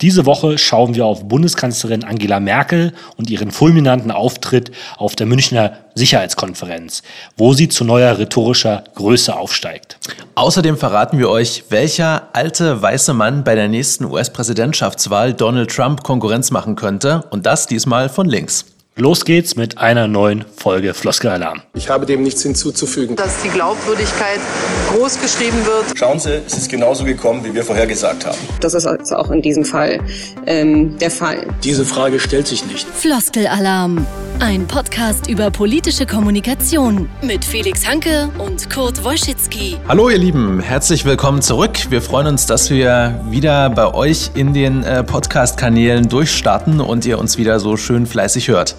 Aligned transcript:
Diese 0.00 0.26
Woche 0.26 0.58
schauen 0.58 0.94
wir 0.94 1.06
auf 1.06 1.26
Bundeskanzlerin 1.26 2.04
Angela 2.04 2.38
Merkel 2.38 2.92
und 3.16 3.30
ihren 3.30 3.50
fulminanten 3.50 4.12
Auftritt 4.12 4.70
auf 4.96 5.16
der 5.16 5.26
Münchner 5.26 5.72
Sicherheitskonferenz, 5.96 7.02
wo 7.36 7.52
sie 7.52 7.68
zu 7.68 7.84
neuer 7.84 8.16
rhetorischer 8.16 8.84
Größe 8.94 9.36
aufsteigt. 9.36 9.98
Außerdem 10.36 10.76
verraten 10.76 11.18
wir 11.18 11.28
euch, 11.28 11.64
welcher 11.70 12.28
alte 12.32 12.80
weiße 12.80 13.12
Mann 13.12 13.42
bei 13.42 13.56
der 13.56 13.66
nächsten 13.66 14.04
US-Präsidentschaftswahl 14.04 15.34
Donald 15.34 15.74
Trump 15.74 16.04
Konkurrenz 16.04 16.52
machen 16.52 16.76
könnte 16.76 17.24
und 17.30 17.44
das 17.44 17.66
diesmal 17.66 18.08
von 18.08 18.28
links. 18.28 18.66
Los 19.00 19.24
geht's 19.24 19.54
mit 19.54 19.78
einer 19.78 20.08
neuen 20.08 20.44
Folge 20.56 20.92
Floskelalarm. 20.92 21.62
Ich 21.76 21.88
habe 21.88 22.04
dem 22.04 22.24
nichts 22.24 22.42
hinzuzufügen. 22.42 23.14
Dass 23.14 23.42
die 23.42 23.48
Glaubwürdigkeit 23.48 24.40
groß 24.88 25.20
geschrieben 25.20 25.58
wird. 25.66 25.96
Schauen 25.96 26.18
Sie, 26.18 26.42
es 26.44 26.54
ist 26.54 26.68
genauso 26.68 27.04
gekommen, 27.04 27.44
wie 27.44 27.54
wir 27.54 27.62
vorhergesagt 27.62 28.26
haben. 28.26 28.36
Das 28.60 28.74
ist 28.74 28.86
also 28.86 29.14
auch 29.14 29.30
in 29.30 29.40
diesem 29.40 29.64
Fall 29.64 30.00
ähm, 30.46 30.98
der 30.98 31.12
Fall. 31.12 31.46
Diese 31.62 31.84
Frage 31.84 32.18
stellt 32.18 32.48
sich 32.48 32.66
nicht. 32.66 32.88
Floskelalarm. 32.88 34.04
Ein 34.40 34.66
Podcast 34.66 35.28
über 35.28 35.52
politische 35.52 36.04
Kommunikation 36.04 37.08
mit 37.22 37.44
Felix 37.44 37.88
Hanke 37.88 38.28
und 38.38 38.68
Kurt 38.68 39.04
Wojcicki. 39.04 39.76
Hallo 39.86 40.10
ihr 40.10 40.18
Lieben, 40.18 40.60
herzlich 40.60 41.04
willkommen 41.04 41.42
zurück. 41.42 41.90
Wir 41.90 42.02
freuen 42.02 42.28
uns, 42.28 42.46
dass 42.46 42.70
wir 42.70 43.20
wieder 43.30 43.70
bei 43.70 43.92
euch 43.94 44.30
in 44.34 44.54
den 44.54 44.82
äh, 44.82 45.04
Podcast-Kanälen 45.04 46.08
durchstarten 46.08 46.80
und 46.80 47.04
ihr 47.04 47.18
uns 47.18 47.36
wieder 47.36 47.58
so 47.58 47.76
schön 47.76 48.06
fleißig 48.06 48.48
hört. 48.48 48.76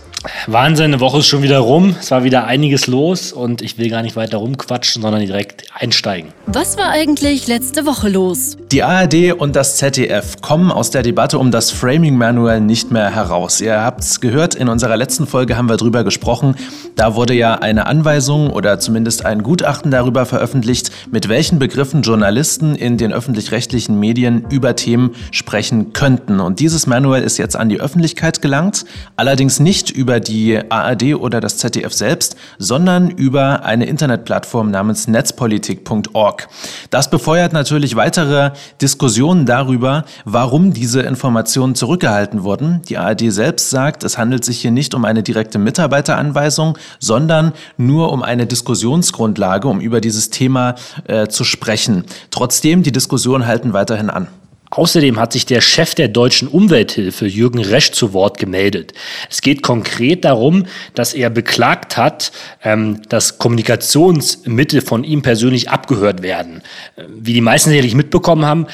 Wahnsinn, 0.47 0.85
eine 0.85 0.99
Woche 0.99 1.19
ist 1.19 1.27
schon 1.27 1.43
wieder 1.43 1.59
rum. 1.59 1.95
Es 1.97 2.11
war 2.11 2.23
wieder 2.23 2.45
einiges 2.45 2.87
los 2.87 3.31
und 3.31 3.61
ich 3.61 3.77
will 3.77 3.89
gar 3.89 4.01
nicht 4.01 4.15
weiter 4.15 4.37
rumquatschen, 4.37 5.01
sondern 5.01 5.21
direkt 5.21 5.63
einsteigen. 5.73 6.31
Was 6.45 6.77
war 6.77 6.89
eigentlich 6.89 7.47
letzte 7.47 7.85
Woche 7.85 8.09
los? 8.09 8.57
Die 8.71 8.83
ARD 8.83 9.33
und 9.37 9.55
das 9.55 9.77
ZDF 9.77 10.41
kommen 10.41 10.71
aus 10.71 10.91
der 10.91 11.03
Debatte 11.03 11.39
um 11.39 11.51
das 11.51 11.71
Framing 11.71 12.17
Manual 12.17 12.59
nicht 12.59 12.91
mehr 12.91 13.15
heraus. 13.15 13.61
Ihr 13.61 13.81
habt 13.81 14.01
es 14.01 14.19
gehört, 14.19 14.55
in 14.55 14.67
unserer 14.67 14.97
letzten 14.97 15.25
Folge 15.25 15.55
haben 15.55 15.69
wir 15.69 15.77
drüber 15.77 16.03
gesprochen. 16.03 16.55
Da 16.95 17.15
wurde 17.15 17.33
ja 17.33 17.55
eine 17.55 17.85
Anweisung 17.85 18.49
oder 18.49 18.79
zumindest 18.79 19.25
ein 19.25 19.41
Gutachten 19.41 19.89
darüber 19.89 20.25
veröffentlicht, 20.25 20.91
mit 21.11 21.29
welchen 21.29 21.59
Begriffen 21.59 22.01
Journalisten 22.01 22.75
in 22.75 22.97
den 22.97 23.13
öffentlich-rechtlichen 23.13 23.97
Medien 23.99 24.45
über 24.49 24.75
Themen 24.75 25.11
sprechen 25.31 25.93
könnten. 25.93 26.39
Und 26.39 26.59
dieses 26.59 26.87
Manual 26.87 27.23
ist 27.23 27.37
jetzt 27.37 27.55
an 27.55 27.69
die 27.69 27.79
Öffentlichkeit 27.79 28.41
gelangt, 28.41 28.85
allerdings 29.15 29.59
nicht 29.59 29.89
über 29.91 30.08
über 30.09 30.19
die 30.19 30.59
ARD 30.71 31.13
oder 31.13 31.39
das 31.39 31.57
ZDF 31.57 31.93
selbst, 31.93 32.35
sondern 32.57 33.11
über 33.11 33.63
eine 33.63 33.85
Internetplattform 33.85 34.71
namens 34.71 35.07
netzpolitik.org. 35.07 36.47
Das 36.89 37.11
befeuert 37.11 37.53
natürlich 37.53 37.95
weitere 37.95 38.49
Diskussionen 38.81 39.45
darüber, 39.45 40.05
warum 40.25 40.73
diese 40.73 41.01
Informationen 41.01 41.75
zurückgehalten 41.75 42.41
wurden. 42.41 42.81
Die 42.89 42.97
ARD 42.97 43.31
selbst 43.31 43.69
sagt, 43.69 44.03
es 44.03 44.17
handelt 44.17 44.43
sich 44.43 44.59
hier 44.61 44.71
nicht 44.71 44.95
um 44.95 45.05
eine 45.05 45.21
direkte 45.21 45.59
Mitarbeiteranweisung, 45.59 46.79
sondern 46.97 47.53
nur 47.77 48.11
um 48.11 48.23
eine 48.23 48.47
Diskussionsgrundlage, 48.47 49.67
um 49.67 49.79
über 49.79 50.01
dieses 50.01 50.31
Thema 50.31 50.73
äh, 51.05 51.27
zu 51.27 51.43
sprechen. 51.43 52.03
Trotzdem, 52.31 52.81
die 52.81 52.91
Diskussionen 52.91 53.45
halten 53.45 53.73
weiterhin 53.73 54.09
an. 54.09 54.27
Außerdem 54.71 55.19
hat 55.19 55.33
sich 55.33 55.47
der 55.47 55.61
Chef 55.61 55.95
der 55.95 56.09
deutschen 56.09 56.47
Umwelthilfe, 56.47 57.25
Jürgen 57.25 57.59
Resch, 57.59 57.91
zu 57.91 58.13
Wort 58.13 58.37
gemeldet. 58.37 58.93
Es 59.29 59.41
geht 59.41 59.63
konkret 59.63 60.25
darum, 60.25 60.65
dass 60.93 61.15
er 61.15 61.31
beklagt 61.31 61.97
hat, 61.97 62.31
ähm, 62.63 63.01
dass 63.09 63.39
Kommunikationsmittel 63.39 64.81
von 64.81 65.03
ihm 65.03 65.23
persönlich 65.23 65.69
abgehört 65.69 66.21
werden. 66.21 66.61
Äh, 66.95 67.03
wie 67.09 67.33
die 67.33 67.41
meisten 67.41 67.71
sicherlich 67.71 67.95
mitbekommen 67.95 68.45
haben, 68.45 68.67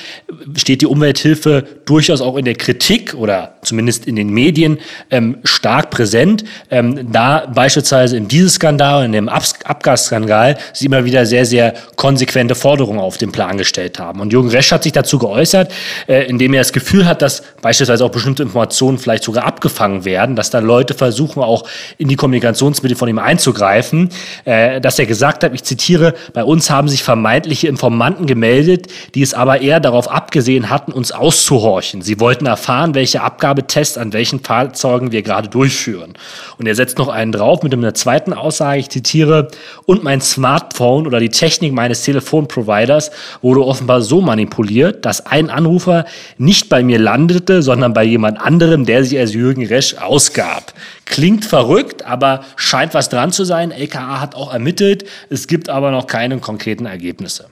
steht 0.58 0.82
die 0.82 0.86
Umwelthilfe 0.86 1.66
durchaus 1.86 2.20
auch 2.20 2.36
in 2.36 2.44
der 2.44 2.56
Kritik 2.56 3.14
oder 3.14 3.56
zumindest 3.62 4.06
in 4.06 4.18
den 4.18 4.30
Medien 4.30 4.80
ähm, 5.12 5.38
stark 5.46 5.92
präsent, 5.92 6.44
ähm, 6.72 7.10
da 7.14 7.46
beispielsweise 7.46 8.18
in 8.18 8.28
diesem 8.28 8.50
Skandal, 8.50 9.06
in 9.06 9.14
dem 9.14 9.30
Abgasskandal, 9.30 10.58
sie 10.74 10.88
immer 10.88 11.06
wieder 11.06 11.26
sehr, 11.26 11.46
sehr 11.46 11.74
konsequente 11.96 12.56
Forderungen 12.56 13.00
auf 13.00 13.18
den 13.18 13.32
Plan 13.32 13.58
gestellt 13.58 13.98
haben. 13.98 14.20
Und 14.20 14.34
Jürgen 14.34 14.50
Resch 14.50 14.74
hat 14.74 14.84
sich 14.84 14.92
dazu 14.92 15.20
geäußert, 15.20 15.72
äh, 16.08 16.26
indem 16.26 16.54
er 16.54 16.62
das 16.62 16.74
Gefühl 16.74 17.06
hat, 17.06 17.22
dass 17.22 17.44
beispielsweise 17.62 18.06
auch 18.06 18.12
bestimmte 18.12 18.44
Informationen 18.44 18.98
vielleicht 18.98 19.24
sogar 19.24 19.46
abgefangen 19.46 20.06
werden, 20.06 20.36
dass 20.36 20.50
da 20.50 20.60
Leute 20.60 20.94
versuchen, 20.94 21.44
auch 21.44 21.68
in 21.98 22.08
die 22.08 22.16
Kommunikationsmittel 22.16 22.98
von 22.98 23.10
ihm 23.10 23.20
einzugreifen, 23.20 24.10
äh, 24.46 24.82
dass 24.82 25.00
er 25.00 25.06
gesagt 25.06 25.44
hat, 25.44 25.54
ich 25.54 25.64
zitiere, 25.64 26.14
bei 26.34 26.44
uns 26.44 26.70
haben 26.70 26.88
sich 26.88 27.04
vermeintliche 27.04 27.68
Informanten 27.68 28.26
gemeldet, 28.26 28.88
die 29.14 29.22
es 29.22 29.34
aber 29.34 29.62
eher 29.62 29.80
darauf 29.80 30.10
abgesehen 30.10 30.70
hatten, 30.70 30.92
uns 30.92 31.12
auszuhorchen. 31.12 32.02
Sie 32.02 32.20
wollten 32.20 32.46
erfahren, 32.46 32.96
welche 32.96 33.22
Abgabetests 33.22 33.98
an 33.98 34.14
welchen 34.14 34.40
Fahrzeugen 34.40 35.12
wir 35.12 35.22
gerade 35.22 35.50
durchführen. 35.50 36.14
Und 36.58 36.68
er 36.68 36.76
setzt 36.76 36.98
noch 36.98 37.10
einen 37.10 37.32
drauf 37.32 37.64
mit 37.64 37.74
einer 37.74 37.94
zweiten 37.94 38.34
Aussage, 38.34 38.80
ich 38.80 38.90
zitiere, 38.90 39.50
und 39.86 40.04
mein 40.04 40.22
Smartphone 40.22 41.08
oder 41.08 41.20
die 41.20 41.30
Technik 41.30 41.74
meines 41.74 42.04
Telefonproviders 42.04 43.12
wurde 43.42 43.66
offenbar 43.66 44.02
so 44.02 44.22
manipuliert, 44.22 45.06
dass 45.06 45.26
ein 45.26 45.50
Anruf 45.50 45.75
Anrufer 45.76 46.06
nicht 46.38 46.70
bei 46.70 46.84
mir 46.84 47.00
landete, 47.00 47.62
sondern 47.62 47.94
bei 47.94 48.06
jemand 48.06 48.40
anderem, 48.40 48.86
der 48.86 49.04
sich 49.04 49.20
als 49.20 49.34
Jürgen 49.34 49.66
Resch 49.66 49.96
ausgab. 49.96 50.74
Klingt 51.04 51.44
verrückt, 51.44 52.06
aber 52.06 52.46
scheint 52.56 52.94
was 52.94 53.10
dran 53.10 53.34
zu 53.34 53.44
sein. 53.44 53.72
LKA 53.72 54.22
hat 54.22 54.36
auch 54.36 54.54
ermittelt. 54.54 55.06
Es 55.30 55.48
gibt 55.48 55.68
aber 55.68 55.92
noch 55.92 56.08
keine 56.08 56.38
konkreten 56.40 56.86
Ergebnisse. 56.86 57.50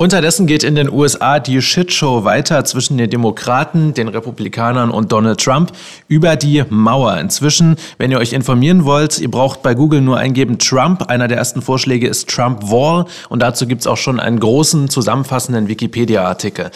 Unterdessen 0.00 0.46
geht 0.46 0.62
in 0.62 0.76
den 0.76 0.92
USA 0.92 1.40
die 1.40 1.60
Shitshow 1.60 2.22
weiter 2.22 2.64
zwischen 2.64 2.96
den 2.98 3.10
Demokraten, 3.10 3.94
den 3.94 4.06
Republikanern 4.06 4.92
und 4.92 5.10
Donald 5.10 5.40
Trump 5.40 5.72
über 6.06 6.36
die 6.36 6.62
Mauer. 6.68 7.18
Inzwischen, 7.18 7.74
wenn 7.98 8.12
ihr 8.12 8.18
euch 8.18 8.32
informieren 8.32 8.84
wollt, 8.84 9.18
ihr 9.18 9.28
braucht 9.28 9.60
bei 9.60 9.74
Google 9.74 10.00
nur 10.00 10.16
eingeben 10.16 10.60
Trump. 10.60 11.10
Einer 11.10 11.26
der 11.26 11.38
ersten 11.38 11.62
Vorschläge 11.62 12.06
ist 12.06 12.28
Trump 12.28 12.70
Wall 12.70 13.06
und 13.28 13.42
dazu 13.42 13.66
gibt's 13.66 13.88
auch 13.88 13.96
schon 13.96 14.20
einen 14.20 14.38
großen 14.38 14.88
zusammenfassenden 14.88 15.66
Wikipedia-Artikel. 15.66 16.70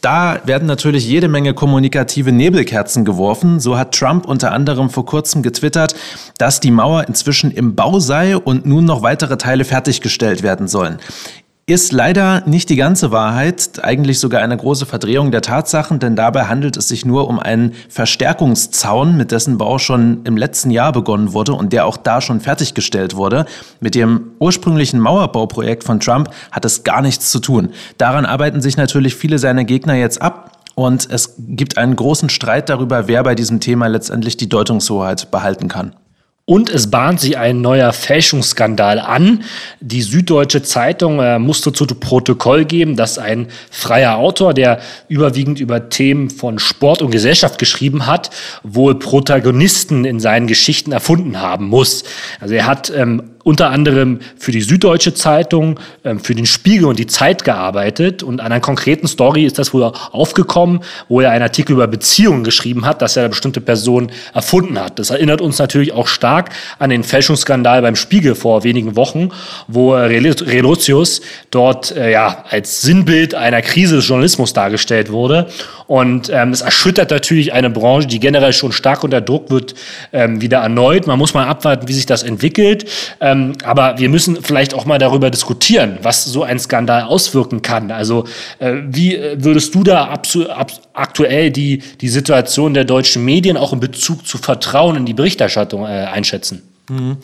Da 0.00 0.40
werden 0.44 0.66
natürlich 0.66 1.06
jede 1.06 1.28
Menge 1.28 1.54
kommunikative 1.54 2.32
Nebelkerzen 2.32 3.04
geworfen. 3.04 3.60
So 3.60 3.78
hat 3.78 3.94
Trump 3.96 4.26
unter 4.26 4.50
anderem 4.50 4.90
vor 4.90 5.06
kurzem 5.06 5.44
getwittert, 5.44 5.94
dass 6.38 6.58
die 6.58 6.72
Mauer 6.72 7.06
inzwischen 7.06 7.52
im 7.52 7.76
Bau 7.76 8.00
sei 8.00 8.36
und 8.36 8.66
nun 8.66 8.84
noch 8.84 9.02
weitere 9.02 9.36
Teile 9.36 9.64
fertiggestellt 9.64 10.42
werden 10.42 10.66
sollen. 10.66 10.98
Ist 11.66 11.92
leider 11.92 12.42
nicht 12.44 12.68
die 12.68 12.76
ganze 12.76 13.10
Wahrheit, 13.10 13.82
eigentlich 13.82 14.20
sogar 14.20 14.42
eine 14.42 14.54
große 14.54 14.84
Verdrehung 14.84 15.30
der 15.30 15.40
Tatsachen, 15.40 15.98
denn 15.98 16.14
dabei 16.14 16.44
handelt 16.44 16.76
es 16.76 16.88
sich 16.88 17.06
nur 17.06 17.26
um 17.26 17.38
einen 17.38 17.72
Verstärkungszaun, 17.88 19.16
mit 19.16 19.32
dessen 19.32 19.56
Bau 19.56 19.78
schon 19.78 20.20
im 20.24 20.36
letzten 20.36 20.70
Jahr 20.70 20.92
begonnen 20.92 21.32
wurde 21.32 21.54
und 21.54 21.72
der 21.72 21.86
auch 21.86 21.96
da 21.96 22.20
schon 22.20 22.40
fertiggestellt 22.40 23.16
wurde. 23.16 23.46
Mit 23.80 23.94
dem 23.94 24.32
ursprünglichen 24.40 25.00
Mauerbauprojekt 25.00 25.84
von 25.84 26.00
Trump 26.00 26.28
hat 26.52 26.66
es 26.66 26.84
gar 26.84 27.00
nichts 27.00 27.30
zu 27.30 27.40
tun. 27.40 27.70
Daran 27.96 28.26
arbeiten 28.26 28.60
sich 28.60 28.76
natürlich 28.76 29.14
viele 29.14 29.38
seiner 29.38 29.64
Gegner 29.64 29.94
jetzt 29.94 30.20
ab. 30.20 30.50
Und 30.74 31.08
es 31.08 31.36
gibt 31.38 31.78
einen 31.78 31.96
großen 31.96 32.28
Streit 32.28 32.68
darüber, 32.68 33.08
wer 33.08 33.22
bei 33.22 33.34
diesem 33.34 33.60
Thema 33.60 33.86
letztendlich 33.86 34.36
die 34.36 34.48
Deutungshoheit 34.48 35.30
behalten 35.30 35.68
kann. 35.68 35.94
Und 36.46 36.68
es 36.68 36.90
bahnt 36.90 37.20
sich 37.20 37.38
ein 37.38 37.62
neuer 37.62 37.94
Fälschungsskandal 37.94 38.98
an. 38.98 39.44
Die 39.80 40.02
Süddeutsche 40.02 40.62
Zeitung 40.62 41.18
äh, 41.18 41.38
musste 41.38 41.72
zu 41.72 41.86
Protokoll 41.86 42.66
geben, 42.66 42.96
dass 42.96 43.16
ein 43.16 43.48
freier 43.70 44.18
Autor, 44.18 44.52
der 44.52 44.80
überwiegend 45.08 45.58
über 45.58 45.88
Themen 45.88 46.28
von 46.28 46.58
Sport 46.58 47.00
und 47.00 47.12
Gesellschaft 47.12 47.58
geschrieben 47.58 48.06
hat, 48.06 48.28
wohl 48.62 48.98
Protagonisten 48.98 50.04
in 50.04 50.20
seinen 50.20 50.46
Geschichten 50.46 50.92
erfunden 50.92 51.40
haben 51.40 51.66
muss. 51.68 52.04
Also 52.40 52.54
er 52.54 52.66
hat 52.66 52.92
ähm, 52.94 53.33
unter 53.44 53.70
anderem 53.70 54.18
für 54.36 54.50
die 54.50 54.62
Süddeutsche 54.62 55.14
Zeitung, 55.14 55.78
ähm, 56.02 56.18
für 56.18 56.34
den 56.34 56.46
Spiegel 56.46 56.86
und 56.86 56.98
die 56.98 57.06
Zeit 57.06 57.44
gearbeitet. 57.44 58.22
Und 58.22 58.40
an 58.40 58.46
einer 58.50 58.60
konkreten 58.60 59.06
Story 59.06 59.44
ist 59.44 59.58
das 59.58 59.72
wohl 59.72 59.84
aufgekommen, 59.84 60.80
wo 61.08 61.20
er 61.20 61.30
einen 61.30 61.42
Artikel 61.42 61.74
über 61.74 61.86
Beziehungen 61.86 62.42
geschrieben 62.42 62.86
hat, 62.86 63.02
dass 63.02 63.16
er 63.16 63.24
eine 63.24 63.28
bestimmte 63.28 63.60
Person 63.60 64.10
erfunden 64.32 64.80
hat. 64.80 64.98
Das 64.98 65.10
erinnert 65.10 65.40
uns 65.40 65.58
natürlich 65.58 65.92
auch 65.92 66.08
stark 66.08 66.50
an 66.78 66.90
den 66.90 67.04
Fälschungsskandal 67.04 67.82
beim 67.82 67.96
Spiegel 67.96 68.34
vor 68.34 68.64
wenigen 68.64 68.96
Wochen, 68.96 69.28
wo 69.68 69.92
Relotius 69.92 71.20
dort 71.50 71.94
äh, 71.96 72.10
ja 72.10 72.44
als 72.48 72.80
Sinnbild 72.80 73.34
einer 73.34 73.60
Krise 73.60 73.96
des 73.96 74.08
Journalismus 74.08 74.54
dargestellt 74.54 75.12
wurde. 75.12 75.48
Und 75.86 76.30
ähm, 76.32 76.50
es 76.50 76.62
erschüttert 76.62 77.10
natürlich 77.10 77.52
eine 77.52 77.68
Branche, 77.68 78.08
die 78.08 78.20
generell 78.20 78.54
schon 78.54 78.72
stark 78.72 79.04
unter 79.04 79.20
Druck 79.20 79.50
wird, 79.50 79.74
ähm, 80.12 80.40
wieder 80.40 80.58
erneut. 80.58 81.06
Man 81.06 81.18
muss 81.18 81.34
mal 81.34 81.46
abwarten, 81.46 81.88
wie 81.88 81.92
sich 81.92 82.06
das 82.06 82.22
entwickelt. 82.22 82.86
Ähm, 83.20 83.33
ähm, 83.34 83.52
aber 83.64 83.98
wir 83.98 84.08
müssen 84.08 84.42
vielleicht 84.42 84.74
auch 84.74 84.84
mal 84.84 84.98
darüber 84.98 85.30
diskutieren, 85.30 85.98
was 86.02 86.24
so 86.24 86.42
ein 86.42 86.58
Skandal 86.58 87.02
auswirken 87.02 87.62
kann. 87.62 87.90
Also 87.90 88.24
äh, 88.58 88.74
wie 88.86 89.16
äh, 89.16 89.42
würdest 89.42 89.74
du 89.74 89.82
da 89.82 90.04
ab, 90.04 90.26
aktuell 90.92 91.50
die, 91.50 91.78
die 92.00 92.08
Situation 92.08 92.74
der 92.74 92.84
deutschen 92.84 93.24
Medien 93.24 93.56
auch 93.56 93.72
in 93.72 93.80
Bezug 93.80 94.26
zu 94.26 94.38
Vertrauen 94.38 94.96
in 94.96 95.06
die 95.06 95.14
Berichterstattung 95.14 95.84
äh, 95.84 95.86
einschätzen? 95.86 96.62
Mhm. 96.88 97.16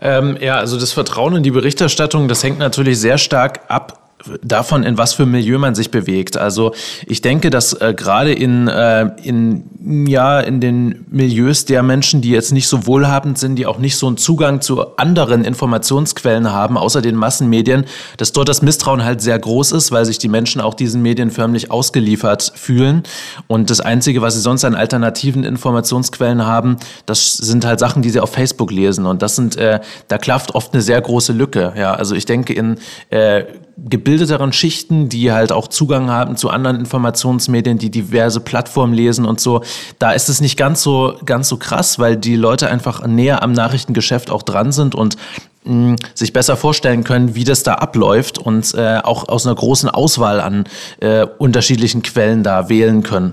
Ähm, 0.00 0.38
ja, 0.40 0.56
also 0.56 0.78
das 0.78 0.92
Vertrauen 0.92 1.36
in 1.36 1.42
die 1.42 1.50
Berichterstattung, 1.50 2.28
das 2.28 2.42
hängt 2.42 2.58
natürlich 2.58 2.98
sehr 2.98 3.18
stark 3.18 3.60
ab 3.68 4.01
davon, 4.42 4.82
in 4.82 4.98
was 4.98 5.14
für 5.14 5.26
Milieu 5.26 5.58
man 5.58 5.74
sich 5.74 5.90
bewegt. 5.90 6.36
Also 6.36 6.72
ich 7.06 7.22
denke, 7.22 7.50
dass 7.50 7.72
äh, 7.74 7.94
gerade 7.96 8.32
in, 8.32 8.68
äh, 8.68 9.10
in, 9.22 10.06
ja, 10.06 10.40
in 10.40 10.60
den 10.60 11.04
Milieus 11.10 11.64
der 11.64 11.82
Menschen, 11.82 12.20
die 12.20 12.30
jetzt 12.30 12.52
nicht 12.52 12.68
so 12.68 12.86
wohlhabend 12.86 13.38
sind, 13.38 13.56
die 13.56 13.66
auch 13.66 13.78
nicht 13.78 13.96
so 13.96 14.06
einen 14.06 14.16
Zugang 14.16 14.60
zu 14.60 14.96
anderen 14.96 15.44
Informationsquellen 15.44 16.52
haben, 16.52 16.76
außer 16.76 17.02
den 17.02 17.16
Massenmedien, 17.16 17.84
dass 18.16 18.32
dort 18.32 18.48
das 18.48 18.62
Misstrauen 18.62 19.04
halt 19.04 19.20
sehr 19.20 19.38
groß 19.38 19.72
ist, 19.72 19.92
weil 19.92 20.04
sich 20.04 20.18
die 20.18 20.28
Menschen 20.28 20.60
auch 20.60 20.74
diesen 20.74 21.02
Medien 21.02 21.30
förmlich 21.30 21.70
ausgeliefert 21.70 22.52
fühlen. 22.54 23.02
Und 23.46 23.70
das 23.70 23.80
Einzige, 23.80 24.22
was 24.22 24.34
sie 24.34 24.40
sonst 24.40 24.64
an 24.64 24.74
alternativen 24.74 25.44
Informationsquellen 25.44 26.46
haben, 26.46 26.76
das 27.06 27.36
sind 27.36 27.64
halt 27.64 27.80
Sachen, 27.80 28.02
die 28.02 28.10
sie 28.10 28.20
auf 28.20 28.32
Facebook 28.32 28.70
lesen. 28.70 29.06
Und 29.06 29.22
das 29.22 29.36
sind, 29.36 29.56
äh, 29.56 29.80
da 30.08 30.18
klafft 30.18 30.54
oft 30.54 30.72
eine 30.72 30.82
sehr 30.82 31.00
große 31.00 31.32
Lücke. 31.32 31.72
Ja, 31.76 31.94
also 31.94 32.14
ich 32.14 32.26
denke, 32.26 32.52
in 32.52 32.78
äh, 33.10 33.44
gebildeteren 33.76 34.52
Schichten, 34.52 35.08
die 35.08 35.32
halt 35.32 35.52
auch 35.52 35.68
Zugang 35.68 36.10
haben 36.10 36.36
zu 36.36 36.50
anderen 36.50 36.78
Informationsmedien, 36.78 37.78
die 37.78 37.90
diverse 37.90 38.40
Plattformen 38.40 38.94
lesen 38.94 39.24
und 39.24 39.40
so, 39.40 39.62
da 39.98 40.12
ist 40.12 40.28
es 40.28 40.40
nicht 40.40 40.56
ganz 40.56 40.82
so, 40.82 41.14
ganz 41.24 41.48
so 41.48 41.56
krass, 41.56 41.98
weil 41.98 42.16
die 42.16 42.36
Leute 42.36 42.68
einfach 42.68 43.06
näher 43.06 43.42
am 43.42 43.52
Nachrichtengeschäft 43.52 44.30
auch 44.30 44.42
dran 44.42 44.72
sind 44.72 44.94
und 44.94 45.16
mh, 45.64 45.96
sich 46.14 46.32
besser 46.32 46.56
vorstellen 46.56 47.04
können, 47.04 47.34
wie 47.34 47.44
das 47.44 47.62
da 47.62 47.74
abläuft 47.74 48.38
und 48.38 48.74
äh, 48.74 48.98
auch 49.02 49.28
aus 49.28 49.46
einer 49.46 49.54
großen 49.54 49.88
Auswahl 49.88 50.40
an 50.40 50.64
äh, 51.00 51.26
unterschiedlichen 51.38 52.02
Quellen 52.02 52.42
da 52.42 52.68
wählen 52.68 53.02
können. 53.02 53.32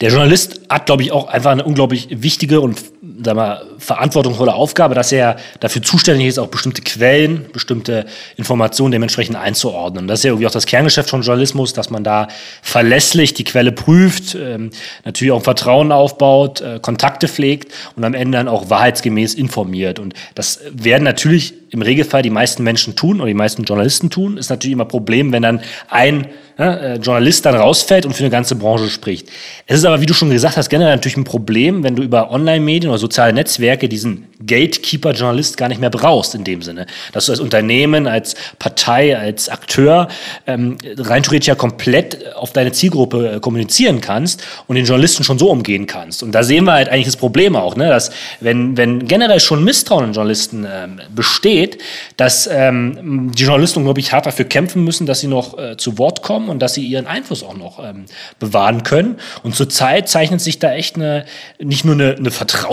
Der 0.00 0.10
Journalist 0.10 0.62
hat, 0.68 0.86
glaube 0.86 1.02
ich, 1.02 1.12
auch 1.12 1.28
einfach 1.28 1.52
eine 1.52 1.64
unglaublich 1.64 2.08
wichtige 2.10 2.60
und 2.60 2.91
sag 3.24 3.34
mal, 3.34 3.66
verantwortungsvolle 3.78 4.54
Aufgabe, 4.54 4.94
dass 4.94 5.10
er 5.10 5.36
dafür 5.58 5.82
zuständig 5.82 6.28
ist, 6.28 6.38
auch 6.38 6.46
bestimmte 6.46 6.82
Quellen, 6.82 7.46
bestimmte 7.52 8.06
Informationen 8.36 8.92
dementsprechend 8.92 9.36
einzuordnen. 9.36 10.06
Das 10.06 10.20
ist 10.20 10.24
ja 10.24 10.30
irgendwie 10.30 10.46
auch 10.46 10.52
das 10.52 10.66
Kerngeschäft 10.66 11.10
von 11.10 11.22
Journalismus, 11.22 11.72
dass 11.72 11.90
man 11.90 12.04
da 12.04 12.28
verlässlich 12.62 13.34
die 13.34 13.42
Quelle 13.42 13.72
prüft, 13.72 14.36
ähm, 14.36 14.70
natürlich 15.04 15.32
auch 15.32 15.42
Vertrauen 15.42 15.90
aufbaut, 15.90 16.60
äh, 16.60 16.78
Kontakte 16.80 17.26
pflegt 17.26 17.72
und 17.96 18.04
am 18.04 18.14
Ende 18.14 18.38
dann 18.38 18.46
auch 18.46 18.70
wahrheitsgemäß 18.70 19.34
informiert. 19.34 19.98
Und 19.98 20.14
das 20.36 20.60
werden 20.70 21.02
natürlich 21.02 21.54
im 21.70 21.82
Regelfall 21.82 22.22
die 22.22 22.30
meisten 22.30 22.62
Menschen 22.62 22.94
tun 22.94 23.16
oder 23.16 23.26
die 23.26 23.34
meisten 23.34 23.64
Journalisten 23.64 24.10
tun. 24.10 24.36
Ist 24.36 24.50
natürlich 24.50 24.74
immer 24.74 24.84
ein 24.84 24.88
Problem, 24.88 25.32
wenn 25.32 25.42
dann 25.42 25.62
ein 25.88 26.28
ja, 26.58 26.74
äh, 26.74 26.96
Journalist 26.96 27.46
dann 27.46 27.54
rausfällt 27.54 28.04
und 28.04 28.12
für 28.12 28.22
eine 28.22 28.30
ganze 28.30 28.56
Branche 28.56 28.90
spricht. 28.90 29.28
Es 29.66 29.78
ist 29.78 29.84
aber, 29.86 30.00
wie 30.02 30.06
du 30.06 30.12
schon 30.12 30.30
gesagt 30.30 30.58
hast, 30.58 30.68
generell 30.68 30.94
natürlich 30.94 31.16
ein 31.16 31.24
Problem, 31.24 31.82
wenn 31.82 31.96
du 31.96 32.02
über 32.02 32.30
Online-Medien 32.30 32.91
oder 32.92 32.98
soziale 32.98 33.32
Netzwerke 33.32 33.88
diesen 33.88 34.26
Gatekeeper-Journalist 34.46 35.56
gar 35.56 35.68
nicht 35.68 35.80
mehr 35.80 35.90
brauchst 35.90 36.34
in 36.34 36.44
dem 36.44 36.62
Sinne. 36.62 36.86
Dass 37.12 37.26
du 37.26 37.32
als 37.32 37.40
Unternehmen, 37.40 38.06
als 38.06 38.34
Partei, 38.58 39.16
als 39.16 39.48
Akteur 39.48 40.08
ähm, 40.46 40.78
rein 40.98 41.22
theoretisch 41.22 41.48
ja 41.48 41.54
komplett 41.54 42.34
auf 42.34 42.52
deine 42.52 42.72
Zielgruppe 42.72 43.36
äh, 43.36 43.40
kommunizieren 43.40 44.00
kannst 44.00 44.42
und 44.66 44.76
den 44.76 44.84
Journalisten 44.84 45.24
schon 45.24 45.38
so 45.38 45.50
umgehen 45.50 45.86
kannst. 45.86 46.22
Und 46.22 46.32
da 46.32 46.42
sehen 46.42 46.64
wir 46.64 46.72
halt 46.72 46.88
eigentlich 46.88 47.06
das 47.06 47.16
Problem 47.16 47.56
auch, 47.56 47.76
ne? 47.76 47.88
dass 47.88 48.10
wenn, 48.40 48.76
wenn 48.76 49.06
generell 49.06 49.40
schon 49.40 49.64
Misstrauen 49.64 50.06
in 50.06 50.12
Journalisten 50.12 50.66
ähm, 50.70 51.00
besteht, 51.14 51.78
dass 52.16 52.46
ähm, 52.46 53.32
die 53.34 53.44
Journalisten, 53.44 53.84
glaube 53.84 54.00
ich, 54.00 54.12
hart 54.12 54.26
dafür 54.26 54.44
kämpfen 54.44 54.84
müssen, 54.84 55.06
dass 55.06 55.20
sie 55.20 55.28
noch 55.28 55.58
äh, 55.58 55.76
zu 55.76 55.98
Wort 55.98 56.22
kommen 56.22 56.48
und 56.48 56.60
dass 56.60 56.74
sie 56.74 56.84
ihren 56.84 57.06
Einfluss 57.06 57.42
auch 57.42 57.56
noch 57.56 57.82
ähm, 57.82 58.06
bewahren 58.38 58.82
können. 58.82 59.16
Und 59.42 59.54
zurzeit 59.54 60.08
zeichnet 60.08 60.40
sich 60.40 60.58
da 60.58 60.72
echt 60.72 60.96
eine, 60.96 61.24
nicht 61.58 61.84
nur 61.84 61.94
eine, 61.94 62.16
eine 62.16 62.30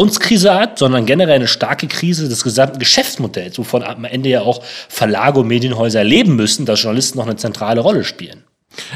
Vertrauenskrise 0.10 0.52
ab, 0.52 0.80
sondern 0.80 1.06
generell 1.06 1.36
eine 1.36 1.48
starke 1.48 1.88
Krise 1.88 2.28
des 2.28 2.44
gesamten 2.44 2.80
Geschäftsmodells, 2.80 3.58
wovon 3.60 3.84
am 3.84 4.06
Ende 4.06 4.30
ja 4.30 4.42
auch 4.42 4.64
Verlage 4.64 5.40
und 5.40 5.48
Medienhäuser 5.48 6.04
leben 6.04 6.36
müssen, 6.36 6.66
dass 6.66 6.82
Journalisten 6.82 7.20
noch 7.20 7.28
eine 7.28 7.36
zentrale 7.36 7.82
Rolle 7.82 8.04
spielen. 8.04 8.44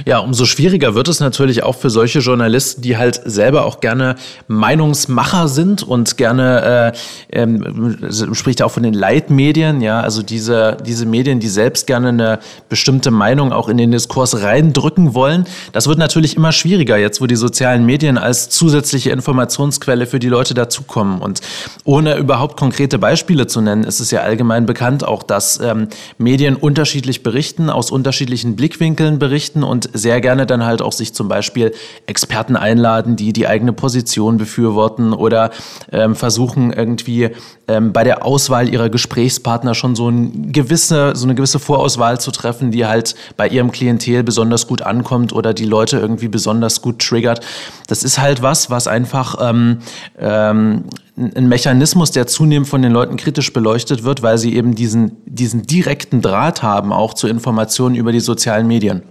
Ja, 0.05 0.19
umso 0.19 0.45
schwieriger 0.45 0.93
wird 0.95 1.07
es 1.07 1.19
natürlich 1.19 1.63
auch 1.63 1.75
für 1.75 1.89
solche 1.89 2.19
Journalisten, 2.19 2.81
die 2.81 2.97
halt 2.97 3.21
selber 3.25 3.65
auch 3.65 3.79
gerne 3.79 4.15
Meinungsmacher 4.47 5.47
sind 5.47 5.83
und 5.83 6.15
gerne, 6.15 6.93
äh, 7.31 7.39
ähm, 7.41 7.97
spricht 8.33 8.61
auch 8.61 8.71
von 8.71 8.83
den 8.83 8.93
Leitmedien, 8.93 9.81
ja, 9.81 9.99
also 9.99 10.21
diese, 10.21 10.77
diese 10.85 11.05
Medien, 11.05 11.39
die 11.39 11.47
selbst 11.47 11.87
gerne 11.87 12.09
eine 12.09 12.39
bestimmte 12.69 13.09
Meinung 13.11 13.51
auch 13.51 13.67
in 13.67 13.77
den 13.77 13.91
Diskurs 13.91 14.41
reindrücken 14.41 15.15
wollen. 15.15 15.45
Das 15.71 15.87
wird 15.87 15.97
natürlich 15.97 16.37
immer 16.37 16.51
schwieriger 16.51 16.97
jetzt, 16.97 17.19
wo 17.19 17.25
die 17.25 17.35
sozialen 17.35 17.85
Medien 17.85 18.17
als 18.17 18.49
zusätzliche 18.49 19.09
Informationsquelle 19.09 20.05
für 20.05 20.19
die 20.19 20.29
Leute 20.29 20.53
dazukommen. 20.53 21.19
Und 21.19 21.41
ohne 21.83 22.17
überhaupt 22.17 22.57
konkrete 22.57 22.99
Beispiele 22.99 23.47
zu 23.47 23.61
nennen, 23.61 23.83
ist 23.83 23.99
es 23.99 24.11
ja 24.11 24.21
allgemein 24.21 24.65
bekannt 24.65 25.03
auch, 25.03 25.23
dass 25.23 25.59
ähm, 25.59 25.87
Medien 26.17 26.55
unterschiedlich 26.55 27.23
berichten, 27.23 27.69
aus 27.69 27.91
unterschiedlichen 27.91 28.55
Blickwinkeln 28.55 29.19
berichten 29.19 29.63
und 29.73 29.89
sehr 29.93 30.21
gerne 30.21 30.45
dann 30.45 30.63
halt 30.63 30.81
auch 30.81 30.91
sich 30.91 31.13
zum 31.13 31.27
Beispiel 31.27 31.73
Experten 32.05 32.55
einladen, 32.55 33.15
die 33.15 33.33
die 33.33 33.47
eigene 33.47 33.73
Position 33.73 34.37
befürworten 34.37 35.13
oder 35.13 35.49
ähm, 35.91 36.15
versuchen 36.15 36.71
irgendwie 36.71 37.31
ähm, 37.67 37.91
bei 37.91 38.03
der 38.03 38.23
Auswahl 38.23 38.69
ihrer 38.69 38.89
Gesprächspartner 38.89 39.73
schon 39.73 39.95
so, 39.95 40.09
ein 40.09 40.51
gewisse, 40.51 41.15
so 41.15 41.25
eine 41.25 41.33
gewisse 41.33 41.57
Vorauswahl 41.57 42.19
zu 42.19 42.29
treffen, 42.29 42.69
die 42.71 42.85
halt 42.85 43.15
bei 43.35 43.47
ihrem 43.47 43.71
Klientel 43.71 44.23
besonders 44.23 44.67
gut 44.67 44.83
ankommt 44.83 45.33
oder 45.33 45.53
die 45.53 45.65
Leute 45.65 45.97
irgendwie 45.97 46.27
besonders 46.27 46.81
gut 46.81 46.99
triggert. 46.99 47.43
Das 47.87 48.03
ist 48.03 48.19
halt 48.19 48.43
was, 48.43 48.69
was 48.69 48.87
einfach 48.87 49.37
ähm, 49.41 49.79
ähm, 50.19 50.83
ein 51.15 51.47
Mechanismus, 51.47 52.11
der 52.11 52.27
zunehmend 52.27 52.67
von 52.67 52.81
den 52.83 52.91
Leuten 52.91 53.17
kritisch 53.17 53.53
beleuchtet 53.53 54.03
wird, 54.03 54.21
weil 54.21 54.37
sie 54.37 54.55
eben 54.55 54.75
diesen, 54.75 55.17
diesen 55.25 55.65
direkten 55.65 56.21
Draht 56.21 56.61
haben, 56.61 56.93
auch 56.93 57.15
zu 57.15 57.27
Informationen 57.27 57.95
über 57.95 58.11
die 58.11 58.19
sozialen 58.19 58.67
Medien. 58.67 59.03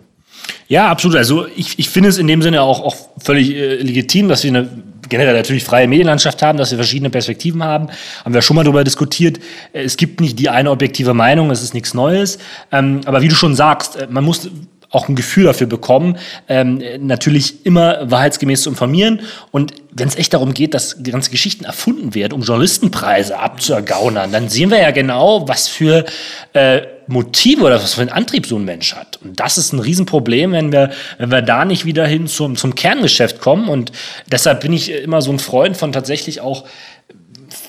Ja, 0.69 0.89
absolut. 0.89 1.17
Also 1.17 1.47
ich, 1.57 1.79
ich 1.79 1.89
finde 1.91 2.09
es 2.09 2.19
in 2.19 2.27
dem 2.27 2.43
Sinne 2.43 2.63
auch, 2.63 2.81
auch 2.81 2.97
völlig 3.19 3.51
äh, 3.51 3.77
legitim, 3.77 4.29
dass 4.29 4.43
wir 4.45 4.51
eine 4.51 4.69
generell 5.09 5.35
natürlich 5.35 5.65
freie 5.65 5.87
Medienlandschaft 5.87 6.41
haben, 6.43 6.57
dass 6.57 6.71
wir 6.71 6.79
verschiedene 6.79 7.11
Perspektiven 7.11 7.63
haben. 7.63 7.89
Haben 8.25 8.35
wir 8.35 8.41
schon 8.41 8.57
mal 8.57 8.65
darüber 8.65 8.83
diskutiert. 8.83 9.39
Es 9.73 9.99
gibt 9.99 10.21
nicht 10.21 10.39
die 10.39 10.49
eine 10.49 10.71
objektive 10.71 11.13
Meinung, 11.13 11.51
es 11.51 11.63
ist 11.63 11.75
nichts 11.75 11.93
Neues. 11.93 12.39
Ähm, 12.73 13.03
aber 13.05 13.21
wie 13.21 13.29
du 13.29 13.35
schon 13.35 13.55
sagst, 13.55 13.97
äh, 13.97 14.07
man 14.09 14.25
muss 14.25 14.49
auch 14.93 15.09
ein 15.09 15.15
Gefühl 15.15 15.45
dafür 15.45 15.67
bekommen, 15.67 16.19
ähm, 16.49 16.83
natürlich 17.01 17.65
immer 17.65 18.11
wahrheitsgemäß 18.11 18.63
zu 18.63 18.71
informieren. 18.71 19.21
Und 19.51 19.75
wenn 19.91 20.07
es 20.09 20.17
echt 20.17 20.35
darum 20.35 20.55
geht, 20.55 20.75
dass 20.75 21.03
ganze 21.03 21.31
Geschichten 21.31 21.65
erfunden 21.65 22.15
werden, 22.15 22.35
um 22.35 22.43
Journalistenpreise 22.43 23.39
abzuergaunern, 23.39 24.33
dann 24.33 24.49
sehen 24.49 24.71
wir 24.71 24.81
ja 24.81 24.91
genau, 24.91 25.49
was 25.49 25.69
für 25.69 26.05
äh, 26.53 26.83
Motive 27.07 27.65
oder 27.65 27.77
was 27.77 27.95
für 27.95 28.03
einen 28.03 28.11
Antrieb 28.11 28.47
so 28.47 28.57
ein 28.57 28.65
Mensch 28.65 28.95
hat. 28.95 29.12
Und 29.25 29.41
das 29.41 29.59
ist 29.59 29.73
ein 29.73 29.79
Riesenproblem, 29.79 30.53
wenn 30.53 30.73
wir, 30.73 30.91
wenn 31.19 31.31
wir 31.31 31.43
da 31.43 31.65
nicht 31.65 31.85
wieder 31.85 32.07
hin 32.07 32.27
zum, 32.27 32.57
zum 32.57 32.75
Kerngeschäft 32.75 33.41
kommen. 33.41 33.69
Und 33.69 33.93
deshalb 34.31 34.61
bin 34.61 34.73
ich 34.73 34.91
immer 34.91 35.23
so 35.23 35.33
ein 35.33 35.39
Freund 35.39 35.77
von 35.77 35.93
tatsächlich 35.93 36.41
auch 36.41 36.65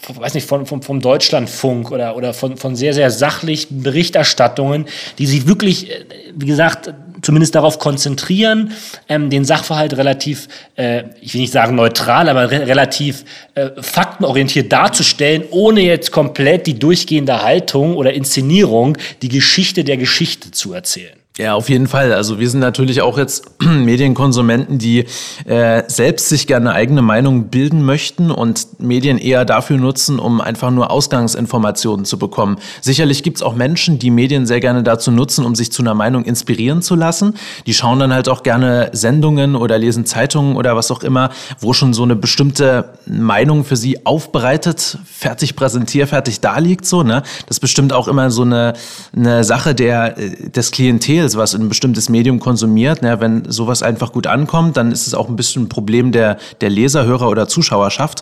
weiß 0.07 0.33
nicht, 0.33 0.47
von, 0.47 0.65
von, 0.65 0.81
vom 0.81 0.99
Deutschlandfunk 1.01 1.91
oder, 1.91 2.15
oder 2.15 2.33
von, 2.33 2.57
von 2.57 2.75
sehr, 2.75 2.93
sehr 2.93 3.11
sachlichen 3.11 3.83
Berichterstattungen, 3.83 4.85
die 5.17 5.25
sich 5.25 5.47
wirklich, 5.47 5.89
äh, 5.89 6.05
wie 6.35 6.45
gesagt, 6.45 6.93
zumindest 7.21 7.55
darauf 7.55 7.79
konzentrieren, 7.79 8.73
ähm, 9.07 9.29
den 9.29 9.45
Sachverhalt 9.45 9.95
relativ, 9.97 10.47
äh, 10.75 11.03
ich 11.21 11.33
will 11.33 11.41
nicht 11.41 11.53
sagen 11.53 11.75
neutral, 11.75 12.29
aber 12.29 12.51
re 12.51 12.67
relativ 12.67 13.23
äh, 13.55 13.69
faktenorientiert 13.81 14.71
darzustellen, 14.71 15.43
ohne 15.49 15.81
jetzt 15.81 16.11
komplett 16.11 16.67
die 16.67 16.77
durchgehende 16.77 17.41
Haltung 17.41 17.95
oder 17.95 18.13
Inszenierung, 18.13 18.97
die 19.21 19.29
Geschichte 19.29 19.83
der 19.83 19.97
Geschichte 19.97 20.51
zu 20.51 20.73
erzählen. 20.73 21.22
Ja, 21.39 21.55
auf 21.55 21.67
jeden 21.67 21.87
Fall. 21.87 22.13
Also 22.13 22.37
wir 22.39 22.47
sind 22.47 22.59
natürlich 22.59 23.01
auch 23.01 23.17
jetzt 23.17 23.49
Medienkonsumenten, 23.59 24.77
die 24.77 25.05
äh, 25.45 25.81
selbst 25.87 26.29
sich 26.29 26.45
gerne 26.45 26.73
eigene 26.73 27.01
Meinung 27.01 27.45
bilden 27.45 27.83
möchten 27.83 28.29
und 28.29 28.79
Medien 28.79 29.17
eher 29.17 29.43
dafür 29.43 29.79
nutzen, 29.79 30.19
um 30.19 30.41
einfach 30.41 30.69
nur 30.69 30.91
Ausgangsinformationen 30.91 32.05
zu 32.05 32.19
bekommen. 32.19 32.59
Sicherlich 32.81 33.23
gibt's 33.23 33.41
auch 33.41 33.55
Menschen, 33.55 33.97
die 33.97 34.11
Medien 34.11 34.45
sehr 34.45 34.59
gerne 34.59 34.83
dazu 34.83 35.09
nutzen, 35.09 35.43
um 35.43 35.55
sich 35.55 35.71
zu 35.71 35.81
einer 35.81 35.95
Meinung 35.95 36.23
inspirieren 36.23 36.83
zu 36.83 36.93
lassen. 36.93 37.33
Die 37.65 37.73
schauen 37.73 37.97
dann 37.97 38.13
halt 38.13 38.29
auch 38.29 38.43
gerne 38.43 38.91
Sendungen 38.93 39.55
oder 39.55 39.79
lesen 39.79 40.05
Zeitungen 40.05 40.55
oder 40.55 40.75
was 40.75 40.91
auch 40.91 41.01
immer, 41.01 41.31
wo 41.59 41.73
schon 41.73 41.95
so 41.95 42.03
eine 42.03 42.15
bestimmte 42.15 42.93
Meinung 43.07 43.63
für 43.63 43.75
sie 43.75 44.05
aufbereitet, 44.05 44.99
fertig 45.03 45.55
präsentiert, 45.55 46.09
fertig 46.09 46.41
da 46.41 46.59
liegt. 46.59 46.85
So, 46.85 47.01
ne? 47.01 47.23
Das 47.47 47.57
ist 47.57 47.61
bestimmt 47.61 47.91
auch 47.91 48.07
immer 48.07 48.29
so 48.29 48.43
eine, 48.43 48.73
eine 49.15 49.43
Sache 49.43 49.73
der, 49.73 50.15
äh, 50.19 50.49
des 50.51 50.69
Klientel 50.69 51.22
Klientels, 51.23 51.37
was 51.37 51.55
ein 51.55 51.69
bestimmtes 51.69 52.09
Medium 52.09 52.39
konsumiert. 52.39 53.01
Ne? 53.01 53.19
Wenn 53.19 53.49
sowas 53.49 53.81
einfach 53.81 54.11
gut 54.11 54.27
ankommt, 54.27 54.75
dann 54.75 54.91
ist 54.91 55.07
es 55.07 55.13
auch 55.13 55.29
ein 55.29 55.35
bisschen 55.35 55.63
ein 55.63 55.69
Problem 55.69 56.11
der, 56.11 56.37
der 56.59 56.69
Leser, 56.69 57.05
Hörer 57.05 57.29
oder 57.29 57.47
Zuschauerschaft. 57.47 58.21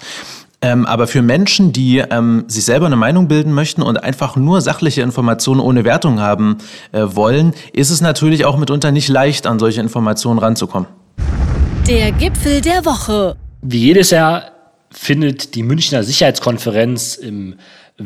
Ähm, 0.61 0.85
aber 0.85 1.07
für 1.07 1.23
Menschen, 1.23 1.73
die 1.73 1.97
ähm, 1.97 2.43
sich 2.47 2.65
selber 2.65 2.85
eine 2.85 2.95
Meinung 2.95 3.27
bilden 3.27 3.53
möchten 3.53 3.81
und 3.81 4.03
einfach 4.03 4.35
nur 4.35 4.61
sachliche 4.61 5.01
Informationen 5.01 5.59
ohne 5.59 5.83
Wertung 5.83 6.19
haben 6.19 6.59
äh, 6.91 7.01
wollen, 7.03 7.53
ist 7.73 7.89
es 7.89 8.01
natürlich 8.01 8.45
auch 8.45 8.57
mitunter 8.57 8.91
nicht 8.91 9.09
leicht, 9.09 9.47
an 9.47 9.57
solche 9.57 9.81
Informationen 9.81 10.37
ranzukommen. 10.37 10.87
Der 11.87 12.11
Gipfel 12.11 12.61
der 12.61 12.85
Woche. 12.85 13.35
Wie 13.63 13.79
jedes 13.79 14.11
Jahr 14.11 14.51
findet 14.91 15.55
die 15.55 15.63
Münchner 15.63 16.03
Sicherheitskonferenz 16.03 17.15
im 17.15 17.55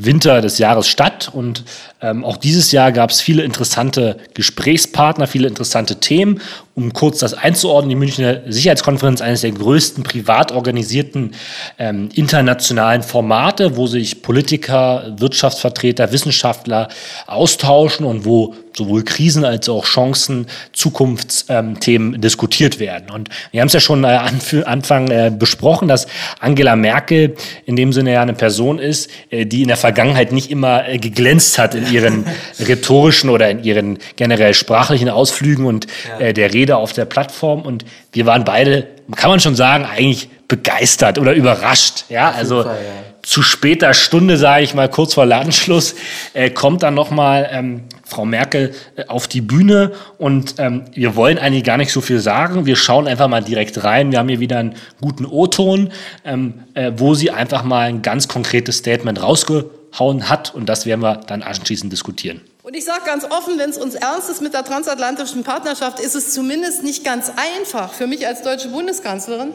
Winter 0.03 0.41
des 0.41 0.57
Jahres 0.57 0.87
statt. 0.87 1.29
Und 1.33 1.63
ähm, 2.01 2.23
auch 2.23 2.37
dieses 2.37 2.71
Jahr 2.71 2.91
gab 2.91 3.09
es 3.09 3.21
viele 3.21 3.43
interessante 3.43 4.17
Gesprächspartner, 4.33 5.27
viele 5.27 5.47
interessante 5.47 5.99
Themen. 5.99 6.41
Um 6.75 6.91
kurz 6.91 7.19
das 7.19 7.33
einzuordnen, 7.33 7.89
die 7.89 7.95
Münchner 7.95 8.41
Sicherheitskonferenz, 8.47 9.21
eines 9.21 9.41
der 9.41 9.51
größten 9.51 10.03
privat 10.03 10.51
organisierten 10.51 11.33
ähm, 11.79 12.09
internationalen 12.13 13.01
Formate, 13.01 13.77
wo 13.77 13.87
sich 13.87 14.21
Politiker, 14.21 15.15
Wirtschaftsvertreter, 15.17 16.11
Wissenschaftler 16.11 16.89
austauschen 17.27 18.05
und 18.05 18.25
wo 18.25 18.55
sowohl 18.75 19.03
Krisen 19.03 19.45
als 19.45 19.69
auch 19.69 19.85
Chancen, 19.85 20.47
Zukunftsthemen 20.73 22.15
ähm, 22.15 22.21
diskutiert 22.21 22.79
werden. 22.79 23.09
Und 23.09 23.29
wir 23.51 23.61
haben 23.61 23.67
es 23.67 23.73
ja 23.73 23.79
schon 23.79 24.03
äh, 24.03 24.19
Anfang 24.65 25.09
äh, 25.09 25.31
besprochen, 25.37 25.87
dass 25.87 26.07
Angela 26.39 26.75
Merkel 26.75 27.35
in 27.65 27.75
dem 27.75 27.93
Sinne 27.93 28.13
ja 28.13 28.21
eine 28.21 28.33
Person 28.33 28.79
ist, 28.79 29.09
äh, 29.29 29.45
die 29.45 29.61
in 29.61 29.69
der 29.69 29.77
Vergangenheit 29.77 30.31
nicht 30.31 30.51
immer 30.51 30.87
äh, 30.87 30.97
geglänzt 30.97 31.57
hat 31.57 31.75
in 31.75 31.91
ihren 31.91 32.25
rhetorischen 32.59 33.29
oder 33.29 33.49
in 33.49 33.63
ihren 33.63 33.99
generell 34.15 34.53
sprachlichen 34.53 35.09
Ausflügen 35.09 35.65
und 35.65 35.87
äh, 36.19 36.33
der 36.33 36.53
Rede 36.53 36.64
auf 36.71 36.93
der 36.93 37.05
Plattform. 37.05 37.61
Und 37.61 37.85
wir 38.11 38.25
waren 38.25 38.43
beide, 38.43 38.87
kann 39.15 39.29
man 39.29 39.39
schon 39.39 39.55
sagen, 39.55 39.85
eigentlich 39.85 40.29
begeistert 40.47 41.17
oder 41.17 41.33
überrascht. 41.33 42.05
Ja, 42.09 42.31
also 42.31 42.63
ja. 42.63 42.75
zu 43.23 43.41
später 43.41 43.93
Stunde, 43.93 44.37
sage 44.37 44.63
ich 44.63 44.73
mal, 44.73 44.89
kurz 44.89 45.15
vor 45.15 45.25
Ladenschluss, 45.25 45.95
äh, 46.33 46.49
kommt 46.49 46.83
dann 46.83 46.93
nochmal 46.93 47.49
ähm, 47.51 47.83
Frau 48.05 48.25
Merkel 48.25 48.73
äh, 48.95 49.05
auf 49.07 49.27
die 49.27 49.41
Bühne 49.41 49.93
und 50.17 50.55
ähm, 50.59 50.85
wir 50.93 51.15
wollen 51.15 51.39
eigentlich 51.39 51.63
gar 51.63 51.77
nicht 51.77 51.91
so 51.91 52.01
viel 52.01 52.19
sagen. 52.19 52.65
Wir 52.65 52.75
schauen 52.75 53.07
einfach 53.07 53.27
mal 53.27 53.43
direkt 53.43 53.83
rein. 53.83 54.11
Wir 54.11 54.19
haben 54.19 54.29
hier 54.29 54.39
wieder 54.39 54.59
einen 54.59 54.75
guten 55.01 55.25
O-Ton, 55.25 55.91
ähm, 56.23 56.65
äh, 56.75 56.91
wo 56.95 57.15
sie 57.15 57.31
einfach 57.31 57.63
mal 57.63 57.87
ein 57.87 58.01
ganz 58.03 58.27
konkretes 58.27 58.77
Statement 58.77 59.21
rausgehauen 59.21 60.29
hat 60.29 60.53
und 60.53 60.67
das 60.67 60.85
werden 60.85 61.01
wir 61.01 61.21
dann 61.25 61.41
anschließend 61.41 61.91
diskutieren. 61.91 62.41
Und 62.65 62.75
ich 62.75 62.83
sage 62.83 63.05
ganz 63.05 63.25
offen, 63.25 63.59
wenn 63.59 63.69
es 63.69 63.77
uns 63.77 63.93
ernst 63.93 64.27
ist 64.27 64.41
mit 64.41 64.55
der 64.55 64.63
transatlantischen 64.63 65.43
Partnerschaft, 65.43 65.99
ist 65.99 66.15
es 66.15 66.33
zumindest 66.33 66.81
nicht 66.81 67.03
ganz 67.03 67.31
einfach 67.35 67.93
für 67.93 68.07
mich 68.07 68.25
als 68.25 68.41
deutsche 68.41 68.69
Bundeskanzlerin, 68.69 69.53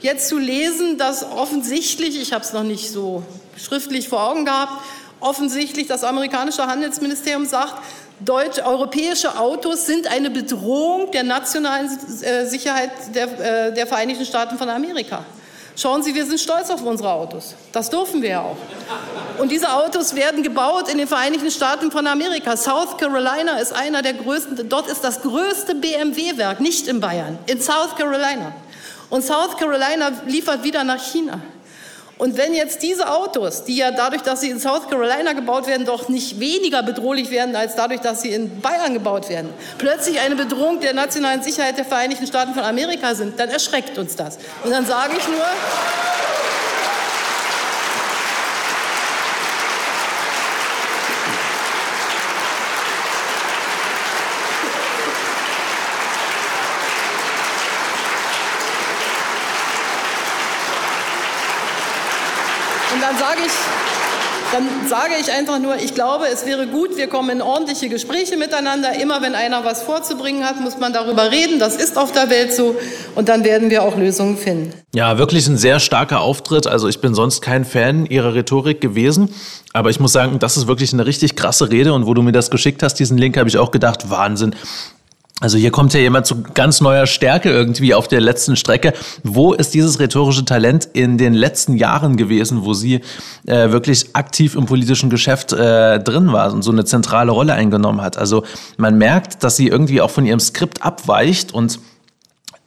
jetzt 0.00 0.26
zu 0.26 0.38
lesen, 0.38 0.98
dass 0.98 1.22
offensichtlich, 1.22 2.20
ich 2.20 2.32
habe 2.32 2.42
es 2.42 2.52
noch 2.52 2.64
nicht 2.64 2.90
so 2.90 3.22
schriftlich 3.56 4.08
vor 4.08 4.28
Augen 4.28 4.44
gehabt, 4.44 4.72
offensichtlich 5.20 5.86
das 5.86 6.02
amerikanische 6.02 6.66
Handelsministerium 6.66 7.46
sagt, 7.46 7.74
Deutsch, 8.18 8.58
europäische 8.58 9.38
Autos 9.38 9.86
sind 9.86 10.08
eine 10.08 10.28
Bedrohung 10.28 11.12
der 11.12 11.22
nationalen 11.22 11.96
äh, 12.22 12.46
Sicherheit 12.46 12.90
der, 13.14 13.68
äh, 13.68 13.72
der 13.72 13.86
Vereinigten 13.86 14.26
Staaten 14.26 14.58
von 14.58 14.68
Amerika. 14.68 15.24
Schauen 15.74 16.02
Sie, 16.02 16.14
wir 16.14 16.26
sind 16.26 16.38
stolz 16.38 16.68
auf 16.70 16.82
unsere 16.82 17.10
Autos. 17.10 17.54
Das 17.72 17.88
dürfen 17.88 18.20
wir 18.20 18.28
ja 18.28 18.40
auch. 18.42 18.56
Und 19.38 19.50
diese 19.50 19.72
Autos 19.72 20.14
werden 20.14 20.42
gebaut 20.42 20.90
in 20.90 20.98
den 20.98 21.08
Vereinigten 21.08 21.50
Staaten 21.50 21.90
von 21.90 22.06
Amerika. 22.06 22.56
South 22.56 22.98
Carolina 22.98 23.58
ist 23.58 23.72
einer 23.72 24.02
der 24.02 24.12
größten, 24.12 24.68
dort 24.68 24.86
ist 24.88 25.02
das 25.02 25.22
größte 25.22 25.74
BMW-Werk, 25.74 26.60
nicht 26.60 26.88
in 26.88 27.00
Bayern, 27.00 27.38
in 27.46 27.60
South 27.60 27.96
Carolina. 27.96 28.52
Und 29.08 29.24
South 29.24 29.56
Carolina 29.56 30.12
liefert 30.26 30.62
wieder 30.62 30.84
nach 30.84 31.02
China. 31.02 31.40
Und 32.22 32.36
wenn 32.36 32.54
jetzt 32.54 32.84
diese 32.84 33.10
Autos, 33.10 33.64
die 33.64 33.74
ja 33.74 33.90
dadurch, 33.90 34.22
dass 34.22 34.42
sie 34.42 34.50
in 34.50 34.60
South 34.60 34.88
Carolina 34.88 35.32
gebaut 35.32 35.66
werden, 35.66 35.84
doch 35.84 36.08
nicht 36.08 36.38
weniger 36.38 36.84
bedrohlich 36.84 37.32
werden 37.32 37.56
als 37.56 37.74
dadurch, 37.74 37.98
dass 37.98 38.22
sie 38.22 38.28
in 38.28 38.60
Bayern 38.60 38.94
gebaut 38.94 39.28
werden, 39.28 39.52
plötzlich 39.76 40.20
eine 40.20 40.36
Bedrohung 40.36 40.78
der 40.78 40.94
nationalen 40.94 41.42
Sicherheit 41.42 41.78
der 41.78 41.84
Vereinigten 41.84 42.28
Staaten 42.28 42.54
von 42.54 42.62
Amerika 42.62 43.16
sind, 43.16 43.40
dann 43.40 43.48
erschreckt 43.48 43.98
uns 43.98 44.14
das. 44.14 44.38
Und 44.62 44.70
dann 44.70 44.86
sage 44.86 45.14
ich 45.18 45.26
nur, 45.26 45.44
dann 63.12 63.18
sage 63.18 63.40
ich, 63.46 63.52
dann 64.52 64.88
sage 64.88 65.12
ich 65.20 65.30
einfach 65.32 65.58
nur, 65.58 65.76
ich 65.76 65.94
glaube, 65.94 66.26
es 66.32 66.46
wäre 66.46 66.66
gut, 66.66 66.96
wir 66.96 67.08
kommen 67.08 67.30
in 67.30 67.42
ordentliche 67.42 67.88
Gespräche 67.88 68.36
miteinander. 68.36 68.98
Immer 69.00 69.20
wenn 69.22 69.34
einer 69.34 69.64
was 69.64 69.82
vorzubringen 69.82 70.44
hat, 70.44 70.60
muss 70.60 70.78
man 70.78 70.92
darüber 70.92 71.30
reden. 71.30 71.58
Das 71.58 71.76
ist 71.76 71.98
auf 71.98 72.12
der 72.12 72.30
Welt 72.30 72.52
so. 72.52 72.76
Und 73.14 73.28
dann 73.28 73.44
werden 73.44 73.70
wir 73.70 73.82
auch 73.82 73.96
Lösungen 73.96 74.36
finden. 74.36 74.72
Ja, 74.94 75.18
wirklich 75.18 75.46
ein 75.46 75.56
sehr 75.56 75.80
starker 75.80 76.20
Auftritt. 76.20 76.66
Also 76.66 76.88
ich 76.88 77.00
bin 77.00 77.14
sonst 77.14 77.42
kein 77.42 77.64
Fan 77.64 78.06
ihrer 78.06 78.34
Rhetorik 78.34 78.80
gewesen. 78.80 79.34
Aber 79.72 79.90
ich 79.90 80.00
muss 80.00 80.12
sagen, 80.12 80.38
das 80.38 80.56
ist 80.56 80.66
wirklich 80.66 80.92
eine 80.92 81.06
richtig 81.06 81.36
krasse 81.36 81.70
Rede. 81.70 81.92
Und 81.92 82.06
wo 82.06 82.14
du 82.14 82.22
mir 82.22 82.32
das 82.32 82.50
geschickt 82.50 82.82
hast, 82.82 82.94
diesen 82.94 83.18
Link, 83.18 83.36
habe 83.36 83.48
ich 83.48 83.58
auch 83.58 83.70
gedacht, 83.70 84.10
Wahnsinn. 84.10 84.54
Also 85.40 85.58
hier 85.58 85.72
kommt 85.72 85.92
ja 85.92 85.98
jemand 85.98 86.26
zu 86.26 86.42
ganz 86.42 86.80
neuer 86.80 87.06
Stärke 87.06 87.50
irgendwie 87.50 87.94
auf 87.94 88.06
der 88.06 88.20
letzten 88.20 88.54
Strecke. 88.54 88.92
Wo 89.24 89.52
ist 89.52 89.74
dieses 89.74 89.98
rhetorische 89.98 90.44
Talent 90.44 90.88
in 90.92 91.18
den 91.18 91.34
letzten 91.34 91.76
Jahren 91.76 92.16
gewesen, 92.16 92.64
wo 92.64 92.74
sie 92.74 93.00
äh, 93.46 93.72
wirklich 93.72 94.14
aktiv 94.14 94.54
im 94.54 94.66
politischen 94.66 95.10
Geschäft 95.10 95.52
äh, 95.52 95.98
drin 95.98 96.32
war 96.32 96.52
und 96.52 96.62
so 96.62 96.70
eine 96.70 96.84
zentrale 96.84 97.32
Rolle 97.32 97.54
eingenommen 97.54 98.02
hat? 98.02 98.18
Also 98.18 98.44
man 98.76 98.96
merkt, 98.98 99.42
dass 99.42 99.56
sie 99.56 99.66
irgendwie 99.66 100.00
auch 100.00 100.10
von 100.10 100.26
ihrem 100.26 100.38
Skript 100.38 100.84
abweicht 100.84 101.52
und 101.52 101.80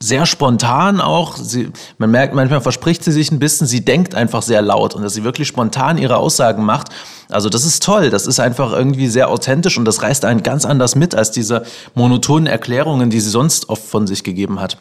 sehr 0.06 0.26
spontan 0.26 1.02
auch. 1.02 1.36
Sie, 1.36 1.72
man 1.98 2.12
merkt, 2.12 2.34
manchmal 2.34 2.62
verspricht 2.62 3.04
sie 3.04 3.12
sich 3.12 3.32
ein 3.32 3.40
bisschen, 3.40 3.68
sie 3.68 3.84
denkt 3.84 4.14
einfach 4.16 4.42
sehr 4.42 4.62
laut 4.62 4.94
und 4.94 5.02
dass 5.02 5.14
sie 5.14 5.24
wirklich 5.24 5.48
spontan 5.48 5.98
ihre 5.98 6.18
Aussagen 6.18 6.64
macht. 6.64 6.90
Also 7.30 7.50
das 7.50 7.66
ist 7.66 7.82
toll, 7.82 8.12
das 8.12 8.28
ist 8.28 8.40
einfach 8.40 8.72
irgendwie 8.72 9.08
sehr 9.08 9.30
authentisch 9.30 9.78
und 9.78 9.86
das 9.86 10.02
reißt 10.04 10.26
einen 10.26 10.44
ganz 10.44 10.66
anders 10.66 10.96
mit 10.96 11.16
als 11.16 11.32
diese 11.32 11.64
monotonen 11.96 12.48
Erklärungen, 12.48 13.10
die 13.10 13.20
sie 13.20 13.32
sonst 13.32 13.70
oft 13.70 13.84
von 13.84 14.06
sich 14.06 14.24
gegeben 14.24 14.60
hat. 14.60 14.78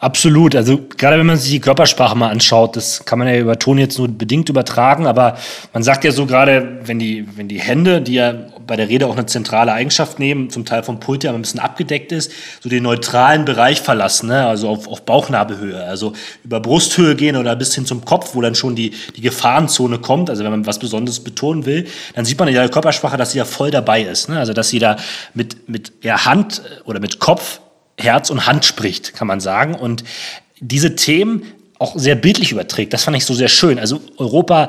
Absolut. 0.00 0.56
Also 0.56 0.80
gerade 0.96 1.18
wenn 1.18 1.26
man 1.26 1.36
sich 1.36 1.50
die 1.50 1.60
Körpersprache 1.60 2.16
mal 2.16 2.30
anschaut, 2.30 2.74
das 2.74 3.04
kann 3.04 3.18
man 3.18 3.28
ja 3.28 3.36
über 3.36 3.58
Ton 3.58 3.76
jetzt 3.76 3.98
nur 3.98 4.08
bedingt 4.08 4.48
übertragen, 4.48 5.06
aber 5.06 5.36
man 5.74 5.82
sagt 5.82 6.04
ja 6.04 6.10
so 6.10 6.24
gerade, 6.24 6.78
wenn 6.84 6.98
die, 6.98 7.28
wenn 7.36 7.48
die 7.48 7.60
Hände, 7.60 8.00
die 8.00 8.14
ja 8.14 8.32
bei 8.66 8.76
der 8.76 8.88
Rede 8.88 9.06
auch 9.06 9.12
eine 9.12 9.26
zentrale 9.26 9.74
Eigenschaft 9.74 10.18
nehmen, 10.18 10.48
zum 10.48 10.64
Teil 10.64 10.84
vom 10.84 11.00
Pult 11.00 11.22
ja 11.22 11.34
ein 11.34 11.42
bisschen 11.42 11.60
abgedeckt 11.60 12.12
ist, 12.12 12.32
so 12.60 12.70
den 12.70 12.82
neutralen 12.82 13.44
Bereich 13.44 13.82
verlassen, 13.82 14.28
ne? 14.28 14.46
also 14.46 14.70
auf, 14.70 14.88
auf 14.88 15.02
Bauchnabelhöhe, 15.02 15.84
also 15.84 16.14
über 16.44 16.60
Brusthöhe 16.60 17.14
gehen 17.14 17.36
oder 17.36 17.54
bis 17.54 17.74
hin 17.74 17.84
zum 17.84 18.02
Kopf, 18.06 18.34
wo 18.34 18.40
dann 18.40 18.54
schon 18.54 18.74
die, 18.74 18.94
die 19.16 19.20
Gefahrenzone 19.20 19.98
kommt. 19.98 20.30
Also 20.30 20.44
wenn 20.44 20.50
man 20.50 20.64
was 20.64 20.78
Besonderes 20.78 21.20
betonen 21.20 21.66
will, 21.66 21.86
dann 22.14 22.24
sieht 22.24 22.38
man 22.38 22.48
in 22.48 22.54
der 22.54 22.70
Körpersprache, 22.70 23.18
dass 23.18 23.32
sie 23.32 23.38
ja 23.38 23.44
voll 23.44 23.70
dabei 23.70 24.00
ist. 24.00 24.30
Ne? 24.30 24.38
Also 24.38 24.54
dass 24.54 24.70
sie 24.70 24.78
da 24.78 24.96
mit, 25.34 25.68
mit 25.68 25.92
ja, 26.02 26.24
Hand 26.24 26.62
oder 26.86 27.00
mit 27.00 27.18
Kopf 27.18 27.60
Herz 28.02 28.30
und 28.30 28.46
Hand 28.46 28.64
spricht, 28.64 29.14
kann 29.14 29.26
man 29.26 29.40
sagen. 29.40 29.74
Und 29.74 30.04
diese 30.60 30.96
Themen 30.96 31.42
auch 31.78 31.96
sehr 31.96 32.14
bildlich 32.14 32.52
überträgt. 32.52 32.92
Das 32.92 33.04
fand 33.04 33.16
ich 33.16 33.24
so 33.24 33.34
sehr 33.34 33.48
schön. 33.48 33.78
Also 33.78 34.00
Europa 34.18 34.68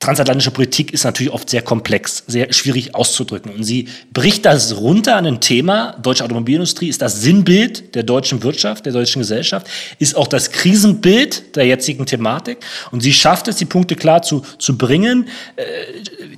transatlantische 0.00 0.50
Politik 0.50 0.94
ist 0.94 1.04
natürlich 1.04 1.30
oft 1.30 1.50
sehr 1.50 1.60
komplex, 1.60 2.24
sehr 2.26 2.50
schwierig 2.54 2.94
auszudrücken. 2.94 3.52
Und 3.52 3.64
sie 3.64 3.88
bricht 4.14 4.46
das 4.46 4.78
runter 4.78 5.16
an 5.16 5.26
ein 5.26 5.40
Thema. 5.42 5.94
Deutsche 6.02 6.24
Automobilindustrie 6.24 6.88
ist 6.88 7.02
das 7.02 7.20
Sinnbild 7.20 7.94
der 7.94 8.02
deutschen 8.02 8.42
Wirtschaft, 8.42 8.86
der 8.86 8.94
deutschen 8.94 9.20
Gesellschaft, 9.20 9.68
ist 9.98 10.16
auch 10.16 10.26
das 10.26 10.52
Krisenbild 10.52 11.54
der 11.54 11.66
jetzigen 11.66 12.06
Thematik. 12.06 12.58
Und 12.90 13.02
sie 13.02 13.12
schafft 13.12 13.46
es, 13.48 13.56
die 13.56 13.66
Punkte 13.66 13.94
klar 13.94 14.22
zu, 14.22 14.42
zu 14.58 14.78
bringen. 14.78 15.28
Äh, 15.56 15.64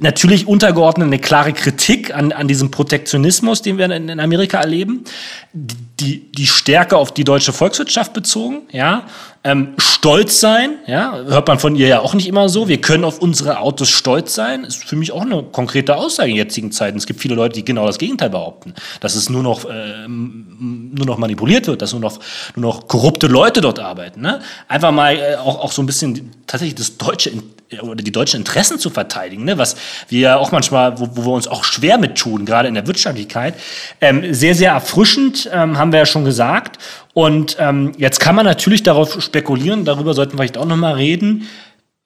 natürlich 0.00 0.49
untergeordnet 0.49 1.07
eine 1.07 1.21
klare 1.21 1.52
Kritik 1.52 2.12
an, 2.12 2.33
an 2.33 2.49
diesem 2.49 2.73
Protektionismus, 2.73 3.62
den 3.62 3.78
wir 3.78 3.85
in, 3.85 4.09
in 4.09 4.19
Amerika 4.19 4.59
erleben. 4.59 5.04
Die, 5.52 6.33
die 6.33 6.49
Stärke 6.49 6.97
auf 6.97 7.14
die 7.14 7.23
deutsche 7.23 7.52
Volkswirtschaft 7.52 8.12
bezogen, 8.12 8.62
ja, 8.73 9.07
ähm, 9.44 9.75
stolz 9.76 10.38
sein, 10.38 10.75
ja, 10.87 11.16
hört 11.26 11.49
man 11.49 11.58
von 11.58 11.75
ihr 11.75 11.88
ja 11.88 12.00
auch 12.00 12.14
nicht 12.14 12.28
immer 12.28 12.49
so. 12.49 12.68
Wir 12.68 12.80
können 12.80 13.04
auf 13.04 13.18
unsere 13.18 13.58
Autos 13.58 13.88
stolz 13.88 14.34
sein, 14.34 14.62
ist 14.62 14.84
für 14.84 14.94
mich 14.94 15.11
auch 15.11 15.22
eine 15.22 15.42
konkrete 15.42 15.96
Aussage 15.96 16.30
in 16.30 16.37
jetzigen 16.37 16.70
Zeiten. 16.70 16.96
Es 16.96 17.06
gibt 17.06 17.20
viele 17.20 17.34
Leute, 17.34 17.54
die 17.54 17.64
genau 17.64 17.87
das 17.87 17.99
Gegenteil 17.99 18.30
behaupten, 18.30 18.72
dass 19.00 19.16
es 19.16 19.30
nur 19.30 19.42
noch, 19.42 19.64
äh, 19.64 20.06
nur 20.06 21.06
noch 21.06 21.18
manipuliert 21.18 21.66
wird, 21.66 21.82
dass 21.82 21.90
nur 21.92 22.00
noch, 22.00 22.20
nur 22.54 22.72
noch 22.72 22.87
korrupte 22.87 23.26
Leute 23.26 23.61
dort 23.61 23.80
arbeiten. 23.80 24.20
Ne? 24.20 24.40
Einfach 24.68 24.92
mal 24.92 25.16
äh, 25.16 25.37
auch, 25.37 25.58
auch 25.58 25.72
so 25.72 25.82
ein 25.82 25.87
bisschen 25.87 26.30
tatsächlich 26.46 26.76
das 26.76 26.96
deutsche 26.96 27.32
oder 27.80 28.02
die 28.02 28.12
deutschen 28.12 28.38
Interessen 28.40 28.78
zu 28.78 28.90
verteidigen, 28.90 29.44
ne? 29.44 29.58
was 29.58 29.76
wir 30.08 30.20
ja 30.20 30.37
auch 30.37 30.52
manchmal, 30.52 30.99
wo, 30.99 31.08
wo 31.14 31.25
wir 31.25 31.32
uns 31.32 31.49
auch 31.49 31.64
schwer 31.64 31.99
mit 31.99 32.16
tun, 32.16 32.44
gerade 32.44 32.68
in 32.68 32.75
der 32.75 32.87
Wirtschaftlichkeit. 32.87 33.54
Ähm, 34.00 34.34
sehr, 34.34 34.54
sehr 34.54 34.72
erfrischend, 34.72 35.49
ähm, 35.52 35.78
haben 35.78 35.92
wir 35.92 36.00
ja 36.00 36.06
schon 36.06 36.25
gesagt. 36.25 36.78
Und 37.14 37.57
ähm, 37.59 37.92
jetzt 37.99 38.21
kann 38.21 38.35
man 38.35 38.47
natürlich 38.47 38.83
darauf 38.83 39.21
spekulieren, 39.21 39.85
darüber 39.85 40.14
sollten 40.14 40.33
wir 40.33 40.38
vielleicht 40.38 40.59
auch 40.59 40.64
nochmal 40.64 40.95
reden, 40.95 41.47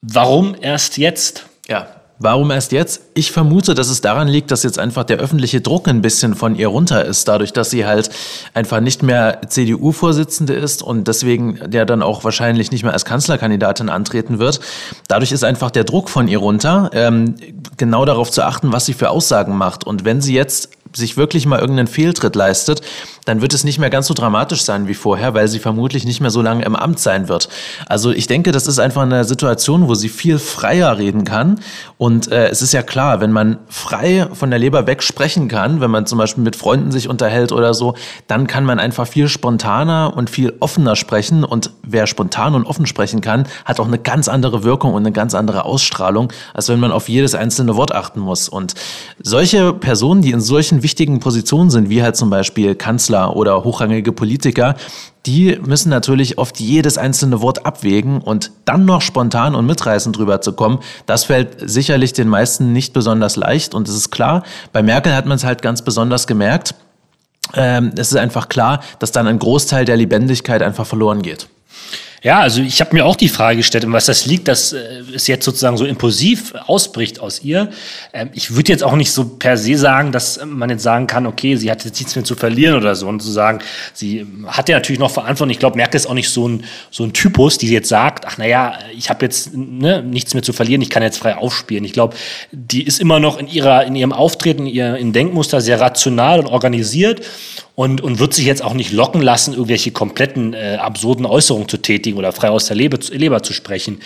warum 0.01 0.55
erst 0.59 0.97
jetzt? 0.97 1.45
Ja, 1.67 1.87
Warum 2.19 2.49
erst 2.49 2.71
jetzt? 2.71 3.01
Ich 3.13 3.31
vermute, 3.31 3.75
dass 3.75 3.89
es 3.89 4.01
daran 4.01 4.27
liegt, 4.27 4.49
dass 4.49 4.63
jetzt 4.63 4.79
einfach 4.79 5.03
der 5.03 5.17
öffentliche 5.17 5.61
Druck 5.61 5.87
ein 5.87 6.01
bisschen 6.01 6.33
von 6.33 6.55
ihr 6.55 6.67
runter 6.67 7.05
ist, 7.05 7.27
dadurch, 7.27 7.53
dass 7.53 7.69
sie 7.69 7.85
halt 7.85 8.09
einfach 8.55 8.79
nicht 8.79 9.03
mehr 9.03 9.41
CDU-Vorsitzende 9.47 10.53
ist 10.53 10.81
und 10.81 11.07
deswegen 11.07 11.59
der 11.67 11.85
dann 11.85 12.01
auch 12.01 12.23
wahrscheinlich 12.23 12.71
nicht 12.71 12.83
mehr 12.83 12.93
als 12.93 13.05
Kanzlerkandidatin 13.05 13.89
antreten 13.89 14.39
wird. 14.39 14.61
Dadurch 15.07 15.31
ist 15.31 15.43
einfach 15.43 15.69
der 15.69 15.83
Druck 15.83 16.09
von 16.09 16.27
ihr 16.27 16.39
runter, 16.39 16.89
ähm, 16.93 17.35
genau 17.77 18.03
darauf 18.03 18.31
zu 18.31 18.43
achten, 18.43 18.73
was 18.73 18.87
sie 18.87 18.93
für 18.93 19.11
Aussagen 19.11 19.55
macht. 19.55 19.85
Und 19.85 20.03
wenn 20.03 20.19
sie 20.19 20.33
jetzt 20.33 20.71
sich 20.97 21.17
wirklich 21.17 21.45
mal 21.45 21.59
irgendeinen 21.59 21.87
Fehltritt 21.87 22.35
leistet, 22.35 22.81
dann 23.25 23.41
wird 23.41 23.53
es 23.53 23.63
nicht 23.63 23.77
mehr 23.77 23.89
ganz 23.89 24.07
so 24.07 24.13
dramatisch 24.13 24.63
sein 24.63 24.87
wie 24.87 24.93
vorher, 24.93 25.33
weil 25.33 25.47
sie 25.47 25.59
vermutlich 25.59 26.05
nicht 26.05 26.21
mehr 26.21 26.31
so 26.31 26.41
lange 26.41 26.63
im 26.63 26.75
Amt 26.75 26.99
sein 26.99 27.27
wird. 27.27 27.49
Also 27.85 28.11
ich 28.11 28.27
denke, 28.27 28.51
das 28.51 28.67
ist 28.67 28.79
einfach 28.79 29.01
eine 29.01 29.25
Situation, 29.25 29.87
wo 29.87 29.95
sie 29.95 30.09
viel 30.09 30.39
freier 30.39 30.97
reden 30.97 31.25
kann. 31.25 31.59
Und 31.97 32.31
äh, 32.31 32.47
es 32.47 32.61
ist 32.61 32.73
ja 32.73 32.83
klar, 32.83 33.19
wenn 33.19 33.31
man 33.31 33.57
frei 33.67 34.27
von 34.31 34.49
der 34.49 34.59
Leber 34.59 34.87
weg 34.87 35.03
sprechen 35.03 35.49
kann, 35.49 35.81
wenn 35.81 35.91
man 35.91 36.05
zum 36.05 36.17
Beispiel 36.17 36.43
mit 36.43 36.55
Freunden 36.55 36.91
sich 36.91 37.09
unterhält 37.09 37.51
oder 37.51 37.73
so, 37.73 37.95
dann 38.27 38.47
kann 38.47 38.63
man 38.63 38.79
einfach 38.79 39.07
viel 39.07 39.27
spontaner 39.27 40.13
und 40.15 40.29
viel 40.29 40.53
offener 40.59 40.95
sprechen. 40.95 41.43
Und 41.43 41.71
wer 41.83 42.07
spontan 42.07 42.55
und 42.55 42.65
offen 42.65 42.85
sprechen 42.85 43.19
kann, 43.21 43.45
hat 43.65 43.79
auch 43.79 43.87
eine 43.87 43.99
ganz 43.99 44.29
andere 44.29 44.63
Wirkung 44.63 44.93
und 44.93 45.01
eine 45.01 45.11
ganz 45.11 45.35
andere 45.35 45.65
Ausstrahlung, 45.65 46.31
als 46.53 46.69
wenn 46.69 46.79
man 46.79 46.91
auf 46.91 47.09
jedes 47.09 47.35
einzelne 47.35 47.75
Wort 47.75 47.93
achten 47.93 48.21
muss. 48.21 48.47
Und 48.47 48.73
solche 49.21 49.73
Personen, 49.73 50.21
die 50.21 50.31
in 50.31 50.41
solchen 50.41 50.83
wichtigen 50.87 51.19
Positionen 51.19 51.69
sind, 51.69 51.89
wie 51.89 52.01
halt 52.01 52.15
zum 52.15 52.29
Beispiel 52.29 52.73
Kanzler 52.73 53.35
oder 53.35 53.65
hochrangige 53.65 54.13
Politiker, 54.13 54.75
die 55.25 55.59
müssen 55.61 55.89
natürlich 55.89 56.37
oft 56.37 56.61
jedes 56.61 56.97
einzelne 56.97 57.41
Wort 57.41 57.65
abwägen 57.65 58.21
und 58.21 58.51
dann 58.63 58.85
noch 58.85 59.01
spontan 59.01 59.53
und 59.53 59.65
mitreißend 59.65 60.15
drüber 60.15 60.39
zu 60.39 60.53
kommen, 60.53 60.79
das 61.05 61.25
fällt 61.25 61.69
sicherlich 61.69 62.13
den 62.13 62.29
meisten 62.29 62.71
nicht 62.71 62.93
besonders 62.93 63.35
leicht 63.35 63.75
und 63.75 63.89
es 63.89 63.95
ist 63.95 64.11
klar, 64.11 64.43
bei 64.71 64.81
Merkel 64.81 65.13
hat 65.13 65.25
man 65.25 65.35
es 65.35 65.43
halt 65.43 65.61
ganz 65.61 65.81
besonders 65.81 66.25
gemerkt. 66.25 66.73
Ähm, 67.53 67.91
es 67.97 68.11
ist 68.11 68.17
einfach 68.17 68.47
klar, 68.47 68.79
dass 68.99 69.11
dann 69.11 69.27
ein 69.27 69.39
Großteil 69.39 69.83
der 69.83 69.97
Lebendigkeit 69.97 70.61
einfach 70.61 70.85
verloren 70.85 71.21
geht. 71.21 71.49
Ja, 72.27 72.41
also 72.41 72.61
ich 72.61 72.81
habe 72.81 72.93
mir 72.93 73.05
auch 73.05 73.15
die 73.15 73.29
Frage 73.29 73.55
gestellt, 73.55 73.85
um 73.85 73.93
was 73.93 74.07
das 74.07 74.25
liegt, 74.25 74.49
dass 74.49 74.73
äh, 74.73 74.79
es 75.15 75.27
jetzt 75.27 75.45
sozusagen 75.45 75.77
so 75.77 75.85
impulsiv 75.85 76.53
ausbricht 76.65 77.21
aus 77.21 77.41
ihr. 77.41 77.69
Ähm, 78.11 78.31
ich 78.33 78.53
würde 78.53 78.69
jetzt 78.69 78.83
auch 78.83 78.97
nicht 78.97 79.13
so 79.13 79.23
per 79.23 79.55
se 79.55 79.77
sagen, 79.77 80.11
dass 80.11 80.37
man 80.45 80.69
jetzt 80.69 80.83
sagen 80.83 81.07
kann, 81.07 81.25
okay, 81.25 81.55
sie 81.55 81.71
hat 81.71 81.85
jetzt 81.85 81.97
nichts 81.97 82.17
mehr 82.17 82.25
zu 82.25 82.35
verlieren 82.35 82.75
oder 82.75 82.95
so 82.95 83.07
und 83.07 83.21
zu 83.21 83.31
sagen, 83.31 83.59
sie 83.93 84.27
hat 84.45 84.67
ja 84.67 84.75
natürlich 84.75 84.99
noch 84.99 85.09
Verantwortung. 85.09 85.51
Ich 85.51 85.59
glaube, 85.59 85.77
Merkel 85.77 85.95
ist 85.95 86.05
auch 86.05 86.15
nicht 86.15 86.29
so 86.29 86.49
ein, 86.49 86.65
so 86.91 87.05
ein 87.05 87.13
Typus, 87.13 87.59
die 87.59 87.71
jetzt 87.71 87.87
sagt, 87.87 88.25
ach 88.27 88.37
naja, 88.37 88.77
ich 88.93 89.09
habe 89.09 89.23
jetzt 89.23 89.55
ne, 89.55 90.03
nichts 90.03 90.33
mehr 90.33 90.43
zu 90.43 90.51
verlieren, 90.51 90.81
ich 90.81 90.89
kann 90.89 91.03
jetzt 91.03 91.19
frei 91.19 91.37
aufspielen. 91.37 91.85
Ich 91.85 91.93
glaube, 91.93 92.17
die 92.51 92.83
ist 92.83 92.99
immer 92.99 93.21
noch 93.21 93.37
in, 93.37 93.47
ihrer, 93.47 93.85
in 93.85 93.95
ihrem 93.95 94.11
Auftreten, 94.11 94.67
in 94.67 94.73
ihrem 94.73 95.13
Denkmuster 95.13 95.61
sehr 95.61 95.79
rational 95.79 96.41
und 96.41 96.47
organisiert 96.47 97.21
und, 97.79 98.01
und 98.01 98.17
wird 98.17 98.33
sich 98.33 98.45
jetzt 98.45 98.63
auch 98.63 98.73
nicht 98.73 98.91
locken 98.91 99.21
lassen, 99.21 99.53
irgendwelche 99.53 99.91
kompletten 99.91 100.55
äh, 100.55 100.77
absurden 100.81 101.27
Äußerungen 101.27 101.69
zu 101.69 101.77
tätigen 101.77 102.17
oder 102.17 102.31
frei 102.31 102.49
aus 102.49 102.65
der 102.65 102.75
Leber, 102.75 102.97
Leber 103.11 103.43
zu 103.43 103.53
sprechen. 103.53 103.99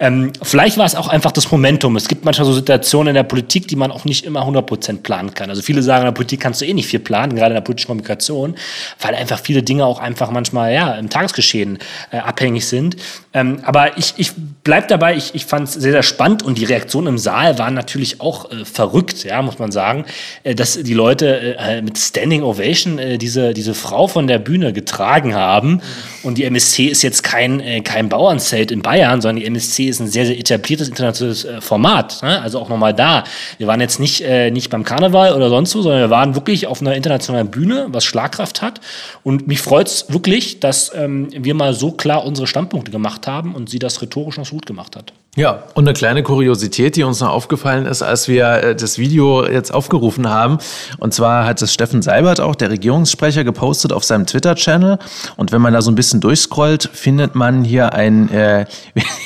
Ähm, 0.00 0.32
vielleicht 0.42 0.78
war 0.78 0.86
es 0.86 0.94
auch 0.94 1.08
einfach 1.08 1.30
das 1.30 1.50
Momentum. 1.52 1.94
Es 1.96 2.08
gibt 2.08 2.24
manchmal 2.24 2.46
so 2.46 2.54
Situationen 2.54 3.08
in 3.08 3.14
der 3.16 3.24
Politik, 3.24 3.68
die 3.68 3.76
man 3.76 3.90
auch 3.92 4.06
nicht 4.06 4.24
immer 4.24 4.48
100% 4.48 5.02
planen 5.02 5.34
kann. 5.34 5.50
Also 5.50 5.60
viele 5.60 5.82
sagen, 5.82 6.04
in 6.04 6.06
der 6.06 6.12
Politik 6.12 6.40
kannst 6.40 6.62
du 6.62 6.64
eh 6.64 6.72
nicht 6.72 6.86
viel 6.86 7.00
planen, 7.00 7.36
gerade 7.36 7.50
in 7.50 7.56
der 7.56 7.60
politischen 7.60 7.88
Kommunikation, 7.88 8.54
weil 8.98 9.14
einfach 9.14 9.40
viele 9.40 9.62
Dinge 9.62 9.84
auch 9.84 9.98
einfach 9.98 10.30
manchmal 10.30 10.72
ja, 10.72 10.94
im 10.94 11.10
Tagesgeschehen 11.10 11.80
äh, 12.10 12.16
abhängig 12.16 12.64
sind. 12.64 12.96
Ähm, 13.38 13.60
aber 13.62 13.96
ich, 13.96 14.14
ich 14.16 14.32
bleib 14.64 14.88
dabei, 14.88 15.16
ich, 15.16 15.34
ich 15.34 15.46
fand 15.46 15.68
es 15.68 15.74
sehr, 15.74 15.92
sehr 15.92 16.02
spannend 16.02 16.42
und 16.42 16.58
die 16.58 16.64
Reaktionen 16.64 17.06
im 17.06 17.18
Saal 17.18 17.58
waren 17.58 17.74
natürlich 17.74 18.20
auch 18.20 18.50
äh, 18.50 18.64
verrückt, 18.64 19.24
ja, 19.24 19.40
muss 19.42 19.60
man 19.60 19.70
sagen, 19.70 20.04
äh, 20.42 20.56
dass 20.56 20.74
die 20.74 20.94
Leute 20.94 21.56
äh, 21.56 21.80
mit 21.80 21.96
Standing 21.98 22.42
Ovation 22.42 22.98
äh, 22.98 23.16
diese, 23.16 23.54
diese 23.54 23.74
Frau 23.74 24.08
von 24.08 24.26
der 24.26 24.40
Bühne 24.40 24.72
getragen 24.72 25.34
haben. 25.34 25.80
Und 26.24 26.36
die 26.36 26.44
MSC 26.44 26.86
ist 26.86 27.02
jetzt 27.02 27.22
kein, 27.22 27.60
äh, 27.60 27.80
kein 27.80 28.08
Bauernzelt 28.08 28.72
in 28.72 28.82
Bayern, 28.82 29.20
sondern 29.20 29.40
die 29.40 29.46
MSC 29.46 29.84
ist 29.84 30.00
ein 30.00 30.08
sehr, 30.08 30.26
sehr 30.26 30.38
etabliertes 30.38 30.88
internationales 30.88 31.44
äh, 31.44 31.60
Format. 31.60 32.20
Ne? 32.22 32.42
Also 32.42 32.58
auch 32.58 32.68
nochmal 32.68 32.94
da. 32.94 33.22
Wir 33.58 33.68
waren 33.68 33.80
jetzt 33.80 34.00
nicht, 34.00 34.22
äh, 34.22 34.50
nicht 34.50 34.68
beim 34.68 34.82
Karneval 34.82 35.32
oder 35.34 35.48
sonst 35.48 35.76
wo, 35.76 35.82
sondern 35.82 36.00
wir 36.00 36.10
waren 36.10 36.34
wirklich 36.34 36.66
auf 36.66 36.80
einer 36.80 36.96
internationalen 36.96 37.50
Bühne, 37.50 37.86
was 37.90 38.04
Schlagkraft 38.04 38.62
hat. 38.62 38.80
Und 39.22 39.46
mich 39.46 39.60
freut 39.60 39.86
es 39.86 40.06
wirklich, 40.08 40.58
dass 40.58 40.92
ähm, 40.94 41.28
wir 41.30 41.54
mal 41.54 41.72
so 41.72 41.92
klar 41.92 42.24
unsere 42.24 42.48
Standpunkte 42.48 42.90
gemacht 42.90 43.26
haben 43.26 43.27
und 43.54 43.68
sie 43.68 43.78
das 43.78 44.00
rhetorisch 44.00 44.38
noch 44.38 44.46
so 44.46 44.54
gut 44.54 44.66
gemacht 44.66 44.96
hat. 44.96 45.12
Ja, 45.38 45.62
und 45.74 45.86
eine 45.86 45.94
kleine 45.94 46.24
Kuriosität, 46.24 46.96
die 46.96 47.04
uns 47.04 47.20
noch 47.20 47.28
aufgefallen 47.28 47.86
ist, 47.86 48.02
als 48.02 48.26
wir 48.26 48.48
äh, 48.54 48.74
das 48.74 48.98
Video 48.98 49.46
jetzt 49.46 49.72
aufgerufen 49.72 50.28
haben. 50.28 50.58
Und 50.98 51.14
zwar 51.14 51.46
hat 51.46 51.62
es 51.62 51.72
Steffen 51.72 52.02
Seibert 52.02 52.40
auch, 52.40 52.56
der 52.56 52.70
Regierungssprecher, 52.70 53.44
gepostet 53.44 53.92
auf 53.92 54.02
seinem 54.02 54.26
Twitter-Channel. 54.26 54.98
Und 55.36 55.52
wenn 55.52 55.62
man 55.62 55.72
da 55.72 55.80
so 55.80 55.92
ein 55.92 55.94
bisschen 55.94 56.20
durchscrollt, 56.20 56.90
findet 56.92 57.36
man 57.36 57.62
hier 57.62 57.94
ein, 57.94 58.28
äh, 58.30 58.66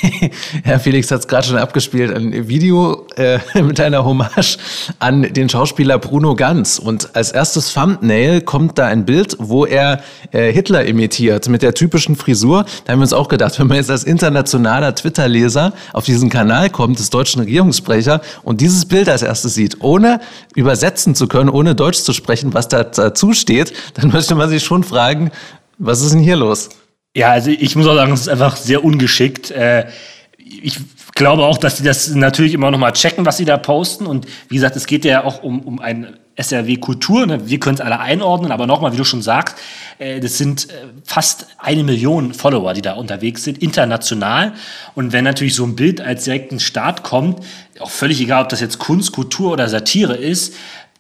Herr 0.65 0.81
Felix 0.81 1.11
hat 1.11 1.21
es 1.21 1.29
gerade 1.29 1.47
schon 1.47 1.57
abgespielt, 1.57 2.15
ein 2.15 2.47
Video 2.47 3.07
äh, 3.17 3.39
mit 3.63 3.81
einer 3.81 4.05
Hommage 4.05 4.59
an 4.99 5.23
den 5.23 5.49
Schauspieler 5.49 5.99
Bruno 5.99 6.35
Ganz. 6.35 6.79
Und 6.79 7.17
als 7.17 7.33
erstes 7.33 7.73
Thumbnail 7.73 8.43
kommt 8.43 8.77
da 8.77 8.87
ein 8.87 9.07
Bild, 9.07 9.37
wo 9.39 9.65
er 9.65 10.03
äh, 10.31 10.53
Hitler 10.53 10.85
imitiert 10.85 11.49
mit 11.49 11.63
der 11.63 11.73
typischen 11.73 12.17
Frisur. 12.17 12.67
Da 12.85 12.93
haben 12.93 12.99
wir 12.99 13.05
uns 13.05 13.15
auch 13.15 13.29
gedacht, 13.29 13.59
wenn 13.59 13.69
man 13.69 13.79
jetzt 13.79 13.91
als 13.91 14.05
internationaler 14.05 14.95
Twitter-Leser 14.95 15.73
auf 16.03 16.07
diesen 16.07 16.31
Kanal 16.31 16.69
kommt, 16.69 16.99
des 16.99 17.11
deutschen 17.11 17.43
Regierungssprecher, 17.43 18.21
und 18.43 18.61
dieses 18.61 18.87
Bild 18.87 19.09
als 19.09 19.23
erstes 19.23 19.55
sieht, 19.55 19.81
ohne 19.81 20.21
übersetzen 20.57 21.15
zu 21.15 21.29
können, 21.29 21.49
ohne 21.49 21.77
Deutsch 21.77 22.01
zu 22.01 22.13
sprechen, 22.13 22.55
was 22.55 22.67
da 22.67 22.83
dazu 22.83 23.33
steht, 23.35 23.73
dann 23.95 24.11
möchte 24.11 24.35
man 24.35 24.49
sich 24.49 24.65
schon 24.65 24.83
fragen, 24.83 25.31
was 25.79 26.01
ist 26.01 26.13
denn 26.13 26.21
hier 26.21 26.35
los? 26.35 26.71
Ja, 27.17 27.31
also 27.31 27.51
ich 27.51 27.77
muss 27.77 27.87
auch 27.87 27.95
sagen, 27.95 28.13
es 28.13 28.23
ist 28.23 28.29
einfach 28.29 28.57
sehr 28.57 28.83
ungeschickt. 28.83 29.53
Äh, 29.53 29.87
ich 30.39 30.79
glaube 31.15 31.45
auch, 31.45 31.59
dass 31.59 31.77
sie 31.77 31.85
das 31.85 32.09
natürlich 32.09 32.55
immer 32.55 32.71
noch 32.73 32.79
mal 32.79 32.93
checken, 32.93 33.25
was 33.25 33.37
sie 33.37 33.45
da 33.45 33.57
posten. 33.57 34.07
Und 34.07 34.27
wie 34.49 34.57
gesagt, 34.57 34.75
es 34.75 34.87
geht 34.87 35.05
ja 35.05 35.23
auch 35.25 35.43
um, 35.43 35.61
um 35.61 35.79
ein 35.79 36.17
SRW 36.37 36.77
Kultur. 36.77 37.27
Ne? 37.27 37.49
Wir 37.49 37.61
können 37.61 37.75
es 37.75 37.81
alle 37.81 38.01
einordnen, 38.01 38.53
aber 38.53 38.67
nochmal, 38.67 38.93
wie 38.93 38.97
du 38.97 39.05
schon 39.05 39.23
sagst, 39.23 39.57
äh, 39.99 40.21
das 40.21 40.39
sind 40.39 40.71
äh, 40.71 40.73
fast 41.05 41.47
eine 41.59 41.85
Million 41.85 42.35
Follower, 42.35 42.75
die 42.75 42.83
da 42.83 42.95
unterwegs 42.95 43.45
sind, 43.45 43.59
international. 43.59 44.55
Und 44.95 45.13
wenn 45.13 45.25
natürlich 45.25 45.55
so 45.55 45.65
ein 45.65 45.77
Bild 45.77 46.01
als 46.01 46.25
direkten 46.25 46.61
Start 46.61 47.03
kommt, 47.03 47.41
auch 47.81 47.91
völlig 47.91 48.21
egal, 48.21 48.43
ob 48.43 48.49
das 48.49 48.61
jetzt 48.61 48.79
Kunst, 48.79 49.13
Kultur 49.13 49.53
oder 49.53 49.69
Satire 49.69 50.15
ist, 50.15 50.55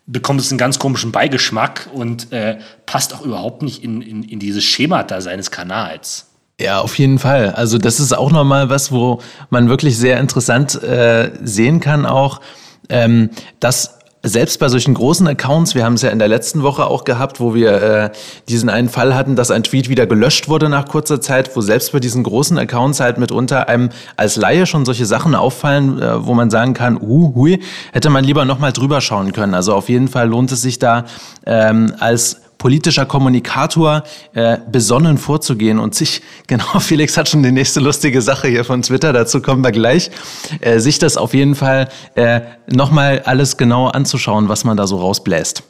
bekommt 0.07 0.41
es 0.41 0.51
einen 0.51 0.59
ganz 0.59 0.79
komischen 0.79 1.13
Beigeschmack 1.13 1.89
und 1.93 2.33
äh, 2.33 2.59
passt 2.87 3.15
auch 3.15 3.23
überhaupt 3.23 3.63
nicht 3.63 3.83
in, 3.83 4.03
in, 4.03 4.23
in 4.23 4.39
dieses 4.39 4.65
Schemata 4.65 5.21
seines 5.21 5.51
Kanals. 5.51 6.27
Ja, 6.61 6.81
auf 6.81 6.99
jeden 6.99 7.19
Fall. 7.19 7.51
Also 7.51 7.79
das 7.79 7.99
ist 7.99 8.13
auch 8.13 8.31
nochmal 8.31 8.69
was, 8.69 8.93
wo 8.93 9.21
man 9.51 9.69
wirklich 9.69 9.97
sehr 9.97 10.21
interessant 10.21 10.81
äh, 10.83 11.31
sehen 11.43 11.81
kann 11.81 12.05
auch, 12.07 12.41
ähm, 12.89 13.31
dass 13.59 13.99
selbst 14.23 14.61
bei 14.61 14.69
solchen 14.69 14.95
großen 14.95 15.27
Accounts, 15.27 15.75
wir 15.75 15.85
haben 15.85 15.95
es 15.95 16.03
ja 16.03 16.11
in 16.11 16.21
der 16.21 16.29
letzten 16.29 16.63
Woche 16.63 16.87
auch 16.87 17.05
gehabt, 17.05 17.41
wo 17.41 17.55
wir 17.55 17.83
äh, 17.83 18.11
diesen 18.49 18.69
einen 18.69 18.89
Fall 18.89 19.17
hatten, 19.17 19.35
dass 19.35 19.51
ein 19.51 19.65
Tweet 19.65 19.89
wieder 19.89 20.07
gelöscht 20.07 20.49
wurde 20.49 20.69
nach 20.69 20.87
kurzer 20.87 21.21
Zeit, 21.21 21.55
wo 21.57 21.61
selbst 21.61 21.93
bei 21.93 21.99
diesen 21.99 22.23
großen 22.23 22.57
Accounts 22.57 23.01
halt 23.01 23.19
mitunter 23.19 23.69
einem 23.69 23.91
als 24.17 24.37
Laie 24.37 24.67
schon 24.67 24.85
solche 24.85 25.07
Sachen 25.07 25.35
auffallen, 25.35 26.01
äh, 26.01 26.25
wo 26.25 26.35
man 26.35 26.51
sagen 26.51 26.73
kann, 26.73 26.99
uh, 27.01 27.35
hui, 27.35 27.61
hätte 27.93 28.11
man 28.11 28.25
lieber 28.25 28.45
nochmal 28.45 28.73
drüber 28.73 29.01
schauen 29.01 29.33
können. 29.33 29.55
Also 29.55 29.75
auf 29.75 29.89
jeden 29.89 30.07
Fall 30.07 30.29
lohnt 30.29 30.53
es 30.53 30.63
sich 30.63 30.79
da 30.79 31.05
ähm, 31.45 31.95
als 31.99 32.42
politischer 32.63 33.07
Kommunikator 33.07 34.05
äh, 34.35 34.59
besonnen 34.71 35.19
vorzugehen 35.19 35.81
und 35.81 35.97
sich, 35.97 36.23
genau, 36.47 36.79
Felix 36.79 37.17
hat 37.17 37.29
schon 37.29 37.43
die 37.43 37.51
nächste 37.51 37.81
lustige 37.81 38.23
Sache 38.23 38.47
hier 38.47 38.65
von 38.65 38.83
Twitter, 38.83 39.13
dazu 39.13 39.43
kommen 39.43 39.65
wir 39.65 39.73
gleich, 39.73 40.13
äh, 40.61 40.79
sich 40.79 41.01
das 41.01 41.17
auf 41.17 41.35
jeden 41.35 41.57
Fall 41.57 41.89
äh, 42.15 42.43
nochmal 42.69 43.23
alles 43.25 43.57
genau 43.57 43.89
anzuschauen, 43.89 44.49
was 44.49 44.63
man 44.63 44.77
da 44.77 44.87
so 44.87 44.99
rausbläst. 44.99 45.65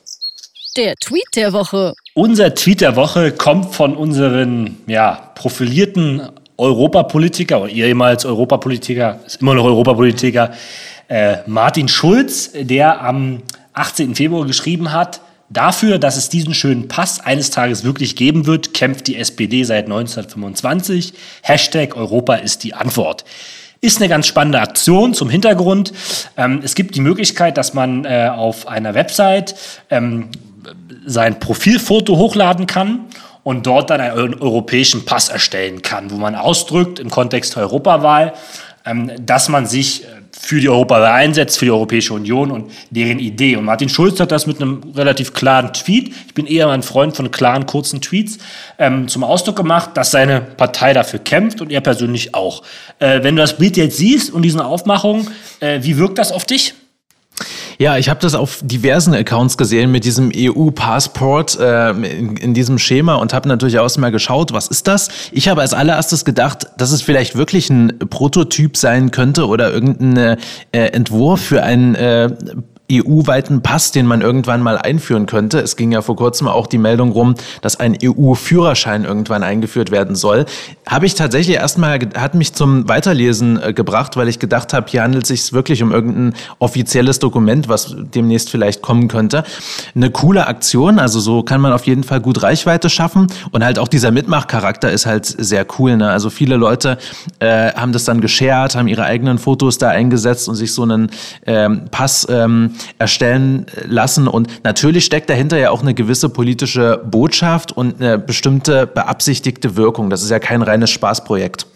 Der 0.76 0.94
Tweet 0.96 1.24
der 1.35 1.55
Woche. 1.55 1.94
Unser 2.12 2.55
Tweet 2.55 2.83
der 2.83 2.94
Woche 2.94 3.33
kommt 3.33 3.74
von 3.74 3.96
unseren 3.96 4.76
ja, 4.87 5.31
profilierten 5.35 6.28
Europapolitiker 6.59 7.62
oder 7.62 7.70
ehemals 7.72 8.26
Europapolitiker, 8.26 9.20
ist 9.26 9.40
immer 9.40 9.55
noch 9.55 9.64
Europapolitiker, 9.64 10.52
äh, 11.09 11.38
Martin 11.46 11.88
Schulz, 11.88 12.50
der 12.55 13.02
am 13.02 13.42
18. 13.72 14.14
Februar 14.14 14.46
geschrieben 14.46 14.92
hat, 14.92 15.22
Dafür, 15.52 15.98
dass 15.98 16.16
es 16.16 16.30
diesen 16.30 16.54
schönen 16.54 16.88
Pass 16.88 17.20
eines 17.20 17.50
Tages 17.50 17.84
wirklich 17.84 18.16
geben 18.16 18.46
wird, 18.46 18.72
kämpft 18.72 19.06
die 19.06 19.16
SPD 19.16 19.64
seit 19.64 19.84
1925. 19.84 21.12
Hashtag 21.42 21.94
Europa 21.94 22.36
ist 22.36 22.64
die 22.64 22.72
Antwort. 22.72 23.24
Ist 23.82 23.98
eine 23.98 24.08
ganz 24.08 24.26
spannende 24.26 24.60
Aktion 24.60 25.12
zum 25.12 25.28
Hintergrund. 25.28 25.92
Ähm, 26.38 26.60
es 26.62 26.74
gibt 26.74 26.94
die 26.94 27.00
Möglichkeit, 27.00 27.58
dass 27.58 27.74
man 27.74 28.04
äh, 28.06 28.30
auf 28.34 28.66
einer 28.66 28.94
Website 28.94 29.54
ähm, 29.90 30.30
sein 31.04 31.38
Profilfoto 31.38 32.16
hochladen 32.16 32.66
kann 32.66 33.06
und 33.42 33.66
dort 33.66 33.90
dann 33.90 34.00
einen 34.00 34.40
europäischen 34.40 35.04
Pass 35.04 35.28
erstellen 35.28 35.82
kann, 35.82 36.10
wo 36.10 36.16
man 36.16 36.34
ausdrückt 36.34 36.98
im 36.98 37.10
Kontext 37.10 37.56
Europawahl, 37.58 38.32
ähm, 38.86 39.10
dass 39.20 39.48
man 39.50 39.66
sich 39.66 40.04
äh, 40.04 40.21
für 40.44 40.61
die 40.61 40.68
Europawahl 40.68 41.12
einsetzt, 41.12 41.59
für 41.59 41.66
die 41.66 41.70
Europäische 41.70 42.14
Union 42.14 42.50
und 42.50 42.70
deren 42.90 43.20
Idee. 43.20 43.55
Und 43.55 43.64
Martin 43.64 43.88
Schulz 43.88 44.18
hat 44.18 44.33
das 44.33 44.46
mit 44.48 44.61
einem 44.61 44.83
relativ 44.94 45.35
klaren 45.35 45.72
Tweet, 45.72 46.12
ich 46.26 46.35
bin 46.35 46.46
eher 46.46 46.68
ein 46.68 46.83
Freund 46.83 47.16
von 47.16 47.31
klaren, 47.31 47.64
kurzen 47.64 48.00
Tweets, 48.00 48.38
ähm, 48.78 49.07
zum 49.07 49.22
Ausdruck 49.22 49.57
gemacht, 49.57 49.90
dass 49.94 50.11
seine 50.11 50.40
Partei 50.40 50.94
dafür 50.94 51.20
kämpft 51.20 51.61
und 51.61 51.70
er 51.70 51.81
persönlich 51.81 52.35
auch. 52.35 52.64
Äh, 52.98 53.22
wenn 53.22 53.37
du 53.37 53.42
das 53.42 53.57
Bild 53.57 53.76
jetzt 53.76 53.96
siehst 53.98 54.33
und 54.33 54.42
diesen 54.42 54.61
Aufmachung, 54.61 55.28
äh, 55.61 55.78
wie 55.83 55.96
wirkt 55.96 56.18
das 56.18 56.33
auf 56.33 56.44
dich? 56.44 56.74
Ja, 57.83 57.99
ich 57.99 58.09
habe 58.09 58.21
das 58.21 58.37
auf 58.37 58.61
diversen 58.62 59.12
Accounts 59.12 59.57
gesehen 59.57 59.90
mit 59.90 60.05
diesem 60.05 60.31
EU-Passport 60.33 61.59
äh, 61.59 61.90
in, 61.90 62.37
in, 62.37 62.55
diesem 62.55 62.79
Schema 62.79 63.16
und 63.16 63.35
habe 63.35 63.49
natürlich 63.49 63.81
auch 63.81 63.97
mal 63.97 64.12
geschaut, 64.12 64.53
was 64.53 64.68
ist 64.68 64.87
das? 64.87 65.09
Ich 65.33 65.49
habe 65.49 65.62
als 65.62 65.75
allererstes 65.75 66.25
gedacht, 66.25 66.68
dass 66.79 66.92
es 66.92 67.03
vielleicht 67.03 67.35
wirklich 67.35 67.71
ein 67.71 67.99
Prototyp 68.09 68.77
sein 68.77 69.11
könnte 69.11 69.49
oder 69.49 69.73
irgendein 69.73 70.16
äh, 70.16 70.37
Entwurf 70.71 71.40
für 71.40 71.64
ein 71.64 71.97
äh, 71.97 72.31
EU-weiten 72.92 73.62
Pass, 73.62 73.92
den 73.92 74.07
man 74.07 74.20
irgendwann 74.20 74.62
mal 74.62 74.78
einführen 74.78 75.26
könnte. 75.26 75.61
Es 75.61 75.76
ging 75.76 75.92
ja 75.92 76.02
vor 76.02 76.16
kurzem 76.16 76.48
auch 76.48 76.66
die 76.66 76.78
Meldung 76.78 77.12
rum, 77.12 77.35
dass 77.61 77.81
ein 77.81 77.96
EU-Führerschein 78.02 79.05
irgendwann 79.05 79.42
eingeführt 79.42 79.90
werden 79.90 80.16
soll. 80.16 80.46
Habe 80.87 81.07
ich 81.07 81.14
tatsächlich 81.14 81.57
erstmal, 81.57 81.98
hat 82.16 82.35
mich 82.35 82.52
zum 82.52 82.88
Weiterlesen 82.88 83.61
äh, 83.62 83.72
gebracht, 83.72 84.16
weil 84.16 84.28
ich 84.28 84.38
gedacht 84.38 84.72
habe, 84.72 84.87
hier 84.90 85.02
handelt 85.02 85.24
es 85.24 85.28
sich 85.28 85.52
wirklich 85.52 85.83
um 85.83 85.92
irgendein 85.92 86.35
offizielles 86.59 87.18
Dokument, 87.18 87.68
was 87.68 87.94
demnächst 87.96 88.50
vielleicht 88.50 88.83
kommen 88.83 89.09
könnte. 89.09 89.44
Eine 89.94 90.11
coole 90.11 90.46
Aktion, 90.46 90.98
also 90.98 91.20
so 91.20 91.42
kann 91.42 91.61
man 91.61 91.72
auf 91.72 91.87
jeden 91.87 92.05
Fall 92.05 92.20
gut 92.20 92.42
Reichweite 92.42 92.90
schaffen 92.90 93.26
und 93.50 93.64
halt 93.64 93.78
auch 93.78 93.88
dieser 93.88 94.11
Mitmachcharakter 94.11 94.90
ist 94.90 95.07
halt 95.07 95.26
sehr 95.26 95.66
cool. 95.78 95.96
Ne? 95.96 96.11
Also 96.11 96.31
viele 96.31 96.57
Leute 96.57 96.98
äh, 97.38 97.72
haben 97.72 97.92
das 97.92 98.05
dann 98.05 98.20
geshared, 98.20 98.74
haben 98.76 98.88
ihre 98.88 99.05
eigenen 99.05 99.38
Fotos 99.38 99.78
da 99.78 99.88
eingesetzt 99.88 100.48
und 100.48 100.57
sich 100.57 100.72
so 100.72 100.83
einen 100.83 101.11
ähm, 101.46 101.83
Pass 101.90 102.26
ähm, 102.31 102.72
erstellen 102.99 103.66
lassen. 103.87 104.29
Und 104.29 104.49
natürlich 104.64 105.05
steckt 105.05 105.31
dahinter 105.31 105.59
ja 105.59 105.71
auch 105.71 105.83
eine 105.83 105.95
gewisse 105.95 106.29
politische 106.29 107.01
Botschaft 107.05 107.73
und 107.73 108.01
eine 108.01 108.18
bestimmte 108.18 108.87
beabsichtigte 108.87 109.77
Wirkung. 109.77 110.11
Das 110.11 110.23
ist 110.23 110.31
ja 110.31 110.38
kein 110.38 110.62
reines 110.62 110.90
Spaßprojekt. 110.90 111.66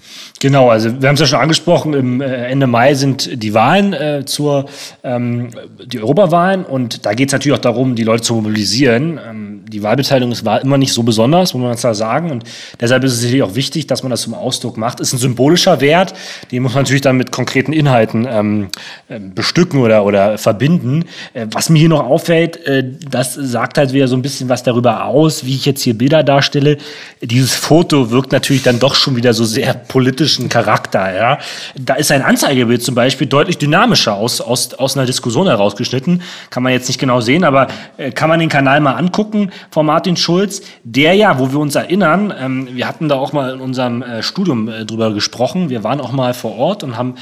Genau, 0.41 0.71
also 0.71 1.01
wir 1.01 1.09
haben 1.09 1.15
es 1.15 1.21
ja 1.21 1.27
schon 1.27 1.41
angesprochen, 1.41 1.95
im 1.95 2.21
äh, 2.21 2.49
Ende 2.49 2.67
Mai 2.67 2.95
sind 2.95 3.43
die 3.43 3.55
Wahlen 3.55 3.93
äh, 3.93 4.25
zur 4.27 4.67
ähm, 5.03 5.49
die 5.85 5.99
Europawahlen 5.99 6.65
und 6.65 7.07
da 7.07 7.15
geht 7.15 7.29
es 7.29 7.33
natürlich 7.33 7.57
auch 7.57 7.63
darum, 7.63 7.95
die 7.95 8.05
Leute 8.05 8.23
zu 8.23 8.35
mobilisieren. 8.35 9.19
Ähm, 9.27 9.56
die 9.69 9.83
Wahlbeteiligung 9.83 10.35
war 10.45 10.61
immer 10.61 10.79
nicht 10.79 10.93
so 10.93 11.03
besonders, 11.03 11.55
muss 11.55 11.63
man 11.63 11.77
da 11.77 11.95
sagen. 11.95 12.31
Und 12.31 12.45
deshalb 12.81 13.05
ist 13.05 13.13
es 13.13 13.21
sicherlich 13.21 13.43
auch 13.43 13.55
wichtig, 13.55 13.87
dass 13.87 14.03
man 14.03 14.11
das 14.11 14.23
zum 14.23 14.35
Ausdruck 14.35 14.77
macht. 14.77 15.01
Ist 15.01 15.13
ein 15.13 15.19
symbolischer 15.19 15.81
Wert, 15.81 16.15
den 16.51 16.63
muss 16.63 16.75
man 16.75 16.83
natürlich 16.83 17.03
dann 17.03 17.17
mit 17.17 17.33
konkreten 17.33 17.73
Inhalten 17.73 18.27
ähm, 18.29 18.69
äh, 19.09 19.19
bestücken 19.19 19.81
oder, 19.81 20.05
oder 20.05 20.39
verbinden. 20.39 21.05
Äh, 21.35 21.47
was 21.51 21.69
mir 21.69 21.79
hier 21.79 21.89
noch 21.89 22.05
auffällt, 22.05 22.65
äh, 22.67 22.85
das 23.11 23.35
sagt 23.35 23.79
halt 23.79 23.93
wieder 23.93 24.09
so 24.09 24.17
ein 24.17 24.23
bisschen 24.23 24.49
was 24.49 24.63
darüber 24.63 25.05
aus, 25.05 25.45
wie 25.45 25.55
ich 25.55 25.67
jetzt 25.67 25.83
hier 25.83 25.97
Bilder 25.97 26.23
darstelle. 26.23 26.79
Dieses 27.21 27.55
Foto 27.55 28.11
wirkt 28.11 28.33
natürlich 28.33 28.63
dann 28.63 28.79
doch 28.79 28.95
schon 28.95 29.17
wieder 29.17 29.35
so 29.35 29.45
sehr 29.45 29.75
politisch 29.75 30.17
politischen 30.17 30.49
Charakter. 30.49 31.15
Ja? 31.15 31.39
Da 31.75 31.95
ist 31.95 32.11
ein 32.11 32.23
Anzeigebild 32.23 32.83
zum 32.83 32.95
Beispiel 32.95 33.27
deutlich 33.27 33.59
dynamischer 33.59 34.15
aus, 34.15 34.41
aus, 34.41 34.75
aus 34.75 34.97
einer 34.97 35.07
Diskussion 35.07 35.47
herausgeschnitten. 35.47 36.23
Kann 36.51 36.63
man 36.63 36.73
jetzt 36.73 36.89
nicht 36.89 36.99
genau 36.99 37.21
sehen, 37.21 37.45
aber 37.45 37.69
äh, 37.97 38.11
kann 38.11 38.29
man 38.29 38.41
den 38.41 38.49
Kanal 38.49 38.81
mal 38.81 38.93
angucken 38.95 39.51
von 39.71 39.87
Martin 39.87 40.17
Schulz, 40.17 40.63
der 40.85 41.15
ja, 41.15 41.39
wo 41.39 41.53
wir 41.53 41.59
uns 41.59 41.75
erinnern, 41.75 42.33
ähm, 42.39 42.69
wir 42.73 42.87
hatten 42.89 43.09
da 43.09 43.17
auch 43.17 43.33
mal 43.33 43.55
in 43.55 43.61
unserem 43.61 44.03
äh, 44.03 44.23
Studium 44.23 44.69
äh, 44.69 44.85
drüber 44.85 45.13
gesprochen. 45.13 45.71
Wir 45.71 45.85
waren 45.85 46.01
auch 46.01 46.13
mal 46.13 46.35
vor 46.35 46.57
Ort 46.57 46.83
und 46.83 46.97
haben 46.97 47.15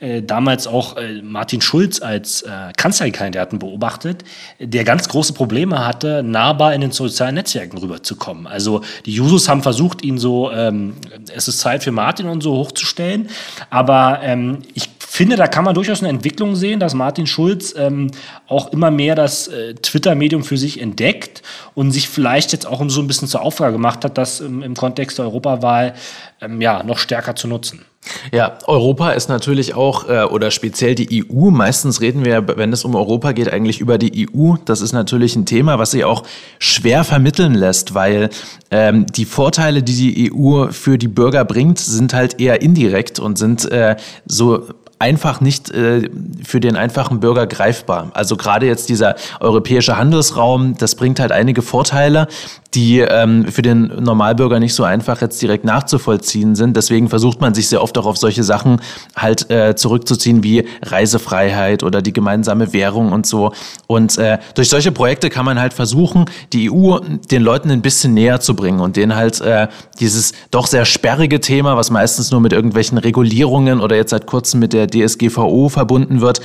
äh, 0.00 0.22
damals 0.22 0.66
auch 0.66 0.96
äh, 0.96 1.22
Martin 1.22 1.60
Schulz 1.60 2.00
als 2.00 2.42
äh, 2.42 2.72
Kanzlerkandidaten 2.76 3.58
beobachtet, 3.58 4.24
der 4.58 4.84
ganz 4.84 5.08
große 5.08 5.32
Probleme 5.32 5.84
hatte, 5.86 6.22
nahbar 6.22 6.74
in 6.74 6.80
den 6.80 6.92
sozialen 6.92 7.34
Netzwerken 7.34 7.78
rüberzukommen. 7.78 8.46
Also 8.46 8.82
die 9.06 9.12
Jusos 9.12 9.48
haben 9.48 9.62
versucht, 9.62 10.02
ihn 10.04 10.18
so, 10.18 10.50
ähm, 10.50 10.94
es 11.34 11.48
ist 11.48 11.60
Zeit 11.60 11.82
für 11.82 11.92
Martin 11.92 12.26
und 12.26 12.42
so 12.42 12.52
hochzustellen. 12.54 13.28
Aber 13.70 14.20
ähm, 14.22 14.58
ich 14.74 14.88
finde, 15.12 15.36
da 15.36 15.46
kann 15.46 15.64
man 15.64 15.74
durchaus 15.74 16.00
eine 16.00 16.08
Entwicklung 16.08 16.56
sehen, 16.56 16.80
dass 16.80 16.94
Martin 16.94 17.26
Schulz 17.26 17.74
ähm, 17.76 18.10
auch 18.48 18.72
immer 18.72 18.90
mehr 18.90 19.14
das 19.14 19.46
äh, 19.46 19.74
Twitter-Medium 19.74 20.42
für 20.42 20.56
sich 20.56 20.80
entdeckt 20.80 21.42
und 21.74 21.90
sich 21.90 22.08
vielleicht 22.08 22.52
jetzt 22.52 22.66
auch 22.66 22.82
so 22.88 23.02
ein 23.02 23.08
bisschen 23.08 23.28
zur 23.28 23.42
Aufgabe 23.42 23.72
gemacht 23.72 24.06
hat, 24.06 24.16
das 24.16 24.40
im, 24.40 24.62
im 24.62 24.74
Kontext 24.74 25.18
der 25.18 25.26
Europawahl 25.26 25.92
ähm, 26.40 26.62
ja, 26.62 26.82
noch 26.82 26.98
stärker 26.98 27.36
zu 27.36 27.46
nutzen. 27.46 27.84
Ja, 28.32 28.58
Europa 28.66 29.12
ist 29.12 29.28
natürlich 29.28 29.74
auch, 29.74 30.08
äh, 30.08 30.24
oder 30.24 30.50
speziell 30.50 30.94
die 30.94 31.24
EU, 31.30 31.50
meistens 31.50 32.00
reden 32.00 32.24
wir, 32.24 32.48
wenn 32.56 32.72
es 32.72 32.84
um 32.84 32.94
Europa 32.94 33.32
geht, 33.32 33.52
eigentlich 33.52 33.80
über 33.80 33.98
die 33.98 34.28
EU. 34.34 34.54
Das 34.64 34.80
ist 34.80 34.92
natürlich 34.92 35.36
ein 35.36 35.44
Thema, 35.44 35.78
was 35.78 35.90
sich 35.90 36.04
auch 36.04 36.24
schwer 36.58 37.04
vermitteln 37.04 37.54
lässt, 37.54 37.94
weil 37.94 38.30
ähm, 38.70 39.06
die 39.06 39.26
Vorteile, 39.26 39.82
die 39.82 39.94
die 39.94 40.32
EU 40.32 40.70
für 40.70 40.96
die 40.96 41.08
Bürger 41.08 41.44
bringt, 41.44 41.78
sind 41.78 42.14
halt 42.14 42.40
eher 42.40 42.62
indirekt 42.62 43.20
und 43.20 43.36
sind 43.36 43.70
äh, 43.70 43.96
so 44.26 44.64
einfach 45.02 45.40
nicht 45.40 45.68
äh, 45.72 46.08
für 46.44 46.60
den 46.60 46.76
einfachen 46.76 47.18
Bürger 47.18 47.48
greifbar. 47.48 48.12
Also 48.14 48.36
gerade 48.36 48.66
jetzt 48.66 48.88
dieser 48.88 49.16
europäische 49.40 49.96
Handelsraum, 49.96 50.76
das 50.78 50.94
bringt 50.94 51.18
halt 51.18 51.32
einige 51.32 51.60
Vorteile, 51.60 52.28
die 52.74 53.00
ähm, 53.00 53.46
für 53.46 53.62
den 53.62 53.92
Normalbürger 54.02 54.60
nicht 54.60 54.74
so 54.74 54.84
einfach 54.84 55.20
jetzt 55.20 55.42
direkt 55.42 55.64
nachzuvollziehen 55.64 56.54
sind. 56.54 56.76
Deswegen 56.76 57.08
versucht 57.08 57.40
man 57.40 57.52
sich 57.52 57.68
sehr 57.68 57.82
oft 57.82 57.98
auch 57.98 58.06
auf 58.06 58.16
solche 58.16 58.44
Sachen 58.44 58.80
halt 59.16 59.50
äh, 59.50 59.74
zurückzuziehen 59.74 60.42
wie 60.42 60.66
Reisefreiheit 60.82 61.82
oder 61.82 62.00
die 62.00 62.12
gemeinsame 62.12 62.72
Währung 62.72 63.12
und 63.12 63.26
so. 63.26 63.52
Und 63.88 64.16
äh, 64.18 64.38
durch 64.54 64.70
solche 64.70 64.92
Projekte 64.92 65.28
kann 65.30 65.44
man 65.44 65.60
halt 65.60 65.74
versuchen, 65.74 66.26
die 66.52 66.70
EU 66.70 67.00
den 67.30 67.42
Leuten 67.42 67.70
ein 67.70 67.82
bisschen 67.82 68.14
näher 68.14 68.40
zu 68.40 68.54
bringen 68.54 68.80
und 68.80 68.96
denen 68.96 69.16
halt 69.16 69.40
äh, 69.40 69.66
dieses 69.98 70.32
doch 70.52 70.68
sehr 70.68 70.84
sperrige 70.84 71.40
Thema, 71.40 71.76
was 71.76 71.90
meistens 71.90 72.30
nur 72.30 72.40
mit 72.40 72.52
irgendwelchen 72.52 72.98
Regulierungen 72.98 73.80
oder 73.80 73.96
jetzt 73.96 74.10
seit 74.10 74.26
kurzem 74.26 74.60
mit 74.60 74.72
der 74.72 74.86
DSGVO 74.92 75.68
verbunden 75.68 76.20
wird, 76.20 76.40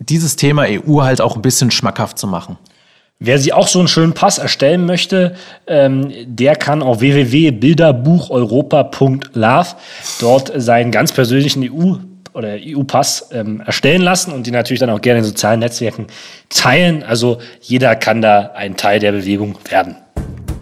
dieses 0.00 0.36
Thema 0.36 0.66
EU 0.68 1.02
halt 1.02 1.20
auch 1.20 1.36
ein 1.36 1.42
bisschen 1.42 1.70
schmackhaft 1.70 2.18
zu 2.18 2.26
machen. 2.26 2.56
Wer 3.18 3.38
sich 3.38 3.54
auch 3.54 3.66
so 3.66 3.78
einen 3.78 3.88
schönen 3.88 4.12
Pass 4.12 4.36
erstellen 4.36 4.84
möchte, 4.84 5.36
ähm, 5.66 6.12
der 6.26 6.54
kann 6.54 6.82
auf 6.82 7.00
www.bilderbucheuropa.love 7.00 9.68
dort 10.20 10.52
seinen 10.54 10.90
ganz 10.90 11.12
persönlichen 11.12 11.62
EU 11.62 11.94
oder 12.34 12.58
EU-Pass 12.60 13.30
ähm, 13.32 13.62
erstellen 13.64 14.02
lassen 14.02 14.32
und 14.32 14.46
die 14.46 14.50
natürlich 14.50 14.80
dann 14.80 14.90
auch 14.90 15.00
gerne 15.00 15.20
in 15.20 15.24
sozialen 15.24 15.60
Netzwerken 15.60 16.08
teilen. 16.50 17.02
Also 17.02 17.38
jeder 17.62 17.96
kann 17.96 18.20
da 18.20 18.50
ein 18.54 18.76
Teil 18.76 19.00
der 19.00 19.12
Bewegung 19.12 19.56
werden. 19.70 19.96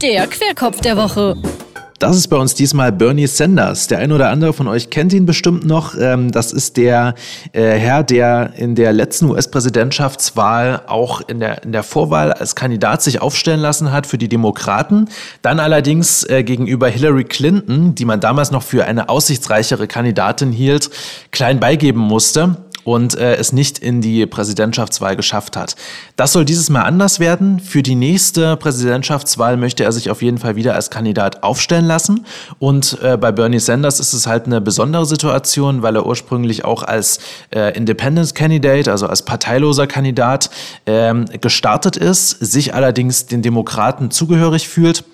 Der 0.00 0.29
Querkopf 0.29 0.81
der 0.81 0.96
Woche. 0.96 1.35
Das 2.00 2.16
ist 2.16 2.28
bei 2.28 2.37
uns 2.37 2.54
diesmal 2.54 2.90
Bernie 2.90 3.28
Sanders. 3.28 3.87
Der 3.87 3.98
ein 3.98 4.11
oder 4.11 4.30
andere 4.30 4.52
von 4.52 4.66
euch 4.66 4.90
kennt 4.90 5.12
ihn 5.12 5.26
bestimmt 5.26 5.64
noch. 5.64 5.94
Ähm, 5.98 6.33
das 6.33 6.52
ist 6.52 6.76
der 6.76 7.14
äh, 7.52 7.62
Herr, 7.62 8.02
der 8.02 8.52
in 8.57 8.74
der 8.74 8.92
letzten 8.92 9.30
US-Präsidentschaftswahl 9.30 10.83
auch 10.87 11.20
in 11.28 11.38
der, 11.38 11.62
in 11.62 11.70
der 11.70 11.85
Vorwahl 11.85 12.33
als 12.33 12.57
Kandidat 12.57 13.02
sich 13.02 13.22
aufstellen 13.22 13.61
lassen 13.61 13.92
hat 13.92 14.09
für 14.09 14.18
die 14.18 14.28
Demokraten. 14.28 15.09
Dann 15.42 15.61
allerdings 15.61 16.24
äh, 16.28 16.42
gegenüber 16.42 16.88
Hillary 16.88 17.24
Clinton, 17.24 17.94
die 17.94 18.04
man 18.04 18.18
damals 18.18 18.50
noch 18.50 18.64
für 18.64 18.85
eine 18.85 19.09
aussichtsreichere 19.09 19.87
Kandidatin 19.87 20.50
hielt, 20.50 20.90
klein 21.30 21.61
beigeben 21.61 22.00
musste 22.00 22.57
und 22.84 23.16
äh, 23.16 23.36
es 23.36 23.52
nicht 23.52 23.78
in 23.78 24.00
die 24.00 24.26
Präsidentschaftswahl 24.26 25.16
geschafft 25.16 25.56
hat. 25.56 25.74
Das 26.16 26.32
soll 26.32 26.44
dieses 26.44 26.70
Mal 26.70 26.82
anders 26.82 27.18
werden. 27.20 27.60
Für 27.60 27.82
die 27.82 27.94
nächste 27.94 28.56
Präsidentschaftswahl 28.56 29.56
möchte 29.56 29.84
er 29.84 29.92
sich 29.92 30.10
auf 30.10 30.22
jeden 30.22 30.38
Fall 30.38 30.56
wieder 30.56 30.74
als 30.74 30.90
Kandidat 30.90 31.42
aufstellen 31.42 31.86
lassen. 31.86 32.26
Und 32.58 32.98
äh, 33.02 33.16
bei 33.16 33.32
Bernie 33.32 33.60
Sanders 33.60 34.00
ist 34.00 34.12
es 34.12 34.26
halt 34.26 34.46
eine 34.46 34.60
besondere 34.60 35.06
Situation, 35.06 35.82
weil 35.82 35.96
er 35.96 36.06
ursprünglich 36.06 36.64
auch 36.64 36.82
als 36.82 37.18
äh, 37.54 37.76
Independent 37.76 38.34
Candidate, 38.34 38.90
also 38.90 39.06
als 39.06 39.22
parteiloser 39.22 39.86
Kandidat, 39.86 40.50
ähm, 40.86 41.24
gestartet 41.40 41.96
ist, 41.96 42.30
sich 42.30 42.74
allerdings 42.74 43.26
den 43.26 43.42
Demokraten 43.42 44.10
zugehörig 44.10 44.68
fühlt 44.68 45.04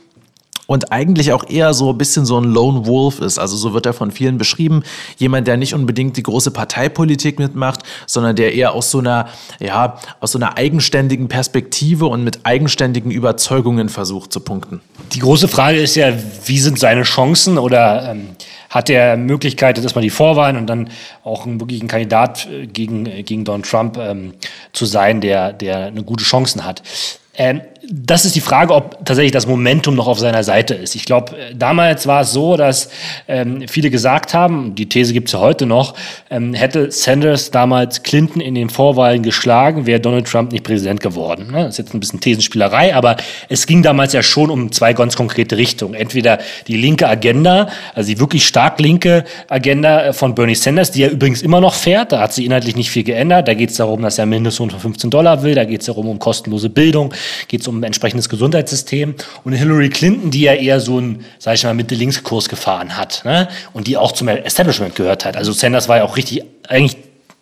und 0.71 0.93
eigentlich 0.93 1.33
auch 1.33 1.51
eher 1.51 1.75
so 1.75 1.91
ein 1.91 1.99
bisschen 1.99 2.25
so 2.25 2.39
ein 2.39 2.45
Lone 2.45 2.87
Wolf 2.87 3.19
ist. 3.19 3.41
Also 3.41 3.57
so 3.57 3.75
wird 3.75 3.87
er 3.87 3.93
von 3.93 4.13
vielen 4.13 4.39
beschrieben. 4.39 4.85
Jemand, 5.19 5.49
der 5.49 5.57
nicht 5.57 5.75
unbedingt 5.75 6.17
die 6.17 6.23
große 6.23 6.53
Parteipolitik 6.53 7.41
mitmacht, 7.41 7.81
sondern 8.07 8.37
der 8.37 8.55
eher 8.55 8.73
aus 8.73 8.93
so 8.93 9.01
einer, 9.01 9.27
ja, 9.59 9.97
aus 10.21 10.31
so 10.31 10.39
einer 10.39 10.57
eigenständigen 10.57 11.27
Perspektive 11.27 12.07
und 12.07 12.23
mit 12.23 12.47
eigenständigen 12.47 13.11
Überzeugungen 13.11 13.89
versucht 13.89 14.33
zu 14.33 14.39
punkten. 14.39 14.81
Die 15.13 15.19
große 15.19 15.49
Frage 15.49 15.81
ist 15.81 15.97
ja, 15.97 16.13
wie 16.45 16.61
sind 16.61 16.79
seine 16.79 17.03
Chancen 17.03 17.59
oder 17.59 18.13
ähm, 18.13 18.29
hat 18.69 18.91
er 18.91 19.17
Möglichkeit, 19.17 19.85
dass 19.85 19.97
man 19.97 20.03
die 20.03 20.11
Vorwahlen 20.11 20.57
und 20.57 20.69
dann 20.69 20.91
auch 21.25 21.47
ein, 21.47 21.59
wirklich 21.59 21.83
ein 21.83 21.89
Kandidat 21.89 22.47
äh, 22.47 22.69
gegen, 22.69 23.07
gegen 23.25 23.45
Donald 23.45 23.69
Trump 23.69 23.99
ähm, 23.99 24.35
zu 24.73 24.87
sein, 24.87 25.21
der, 25.21 25.53
der 25.53 25.87
eine 25.87 26.05
gute 26.05 26.23
Chancen 26.23 26.65
hat. 26.65 26.85
Ähm, 27.35 27.63
das 27.93 28.25
ist 28.25 28.37
die 28.37 28.41
Frage, 28.41 28.73
ob 28.73 29.05
tatsächlich 29.05 29.33
das 29.33 29.49
Momentum 29.49 29.97
noch 29.97 30.07
auf 30.07 30.21
seiner 30.21 30.45
Seite 30.45 30.75
ist. 30.75 30.95
Ich 30.95 31.07
glaube, 31.07 31.37
äh, 31.37 31.55
damals 31.57 32.07
war 32.07 32.21
es 32.21 32.33
so, 32.33 32.57
dass 32.57 32.89
ähm, 33.27 33.65
viele 33.69 33.91
gesagt 33.91 34.33
haben, 34.33 34.77
die 34.77 34.89
These 34.89 35.13
gibt 35.13 35.27
es 35.29 35.33
ja 35.33 35.41
heute 35.41 35.67
noch, 35.67 35.95
ähm, 36.31 36.55
hätte 36.55 36.93
Sanders 36.93 37.51
damals 37.51 38.05
Clinton 38.05 38.41
in 38.41 38.55
den 38.55 38.71
Vorwahlen 38.71 39.25
geschlagen, 39.25 39.87
wäre 39.87 39.99
Donald 39.99 40.29
Trump 40.29 40.53
nicht 40.53 40.63
Präsident 40.63 41.01
geworden. 41.01 41.49
Ne? 41.51 41.65
Das 41.65 41.71
ist 41.71 41.79
jetzt 41.79 41.95
ein 41.95 41.99
bisschen 41.99 42.21
Thesenspielerei, 42.21 42.95
aber 42.95 43.17
es 43.49 43.67
ging 43.67 43.83
damals 43.83 44.13
ja 44.13 44.23
schon 44.23 44.51
um 44.51 44.71
zwei 44.71 44.93
ganz 44.93 45.17
konkrete 45.17 45.57
Richtungen. 45.57 45.95
Entweder 45.95 46.39
die 46.69 46.77
linke 46.77 47.09
Agenda, 47.09 47.71
also 47.97 48.09
die 48.09 48.21
wirklich 48.21 48.47
stark 48.47 48.79
linke 48.81 49.25
Agenda 49.49 50.05
äh, 50.05 50.13
von 50.13 50.37
Bernie 50.37 50.55
Sanders, 50.55 50.93
die 50.93 51.03
er 51.03 51.11
übrigens 51.11 51.43
immer 51.43 51.61
noch 51.61 51.75
fährt, 51.75 52.13
da 52.13 52.21
hat 52.21 52.35
sich 52.35 52.45
inhaltlich 52.45 52.77
nicht 52.77 52.91
viel 52.91 53.03
geändert. 53.03 53.49
Da 53.49 53.55
geht 53.55 53.71
es 53.71 53.79
darum, 53.79 54.03
dass 54.03 54.17
er 54.17 54.27
Mindestlohn 54.27 54.71
von 54.71 54.79
15 54.79 55.11
Dollar 55.11 55.43
will, 55.43 55.57
da 55.57 55.65
geht 55.65 55.81
es 55.81 55.87
darum 55.87 56.09
um 56.09 56.21
kostenlose 56.21 56.71
Bildung, 56.71 57.13
geht 57.49 57.63
es 57.63 57.67
um 57.67 57.80
entsprechendes 57.83 58.29
Gesundheitssystem. 58.29 59.15
Und 59.45 59.53
Hillary 59.53 59.89
Clinton, 59.89 60.31
die 60.31 60.43
ja 60.43 60.55
eher 60.55 60.81
so 60.81 60.99
einen, 60.99 61.25
sag 61.39 61.55
ich 61.55 61.65
mal, 61.65 61.75
Mitte-Links-Kurs 61.75 62.49
gefahren 62.49 62.97
hat 62.97 63.23
ne? 63.25 63.49
und 63.73 63.87
die 63.87 63.97
auch 63.97 64.13
zum 64.13 64.29
Establishment 64.29 64.95
gehört 64.95 65.25
hat. 65.25 65.37
Also 65.37 65.53
Sanders 65.53 65.89
war 65.89 65.99
ja 65.99 66.05
auch 66.05 66.17
richtig, 66.17 66.43
eigentlich 66.69 66.97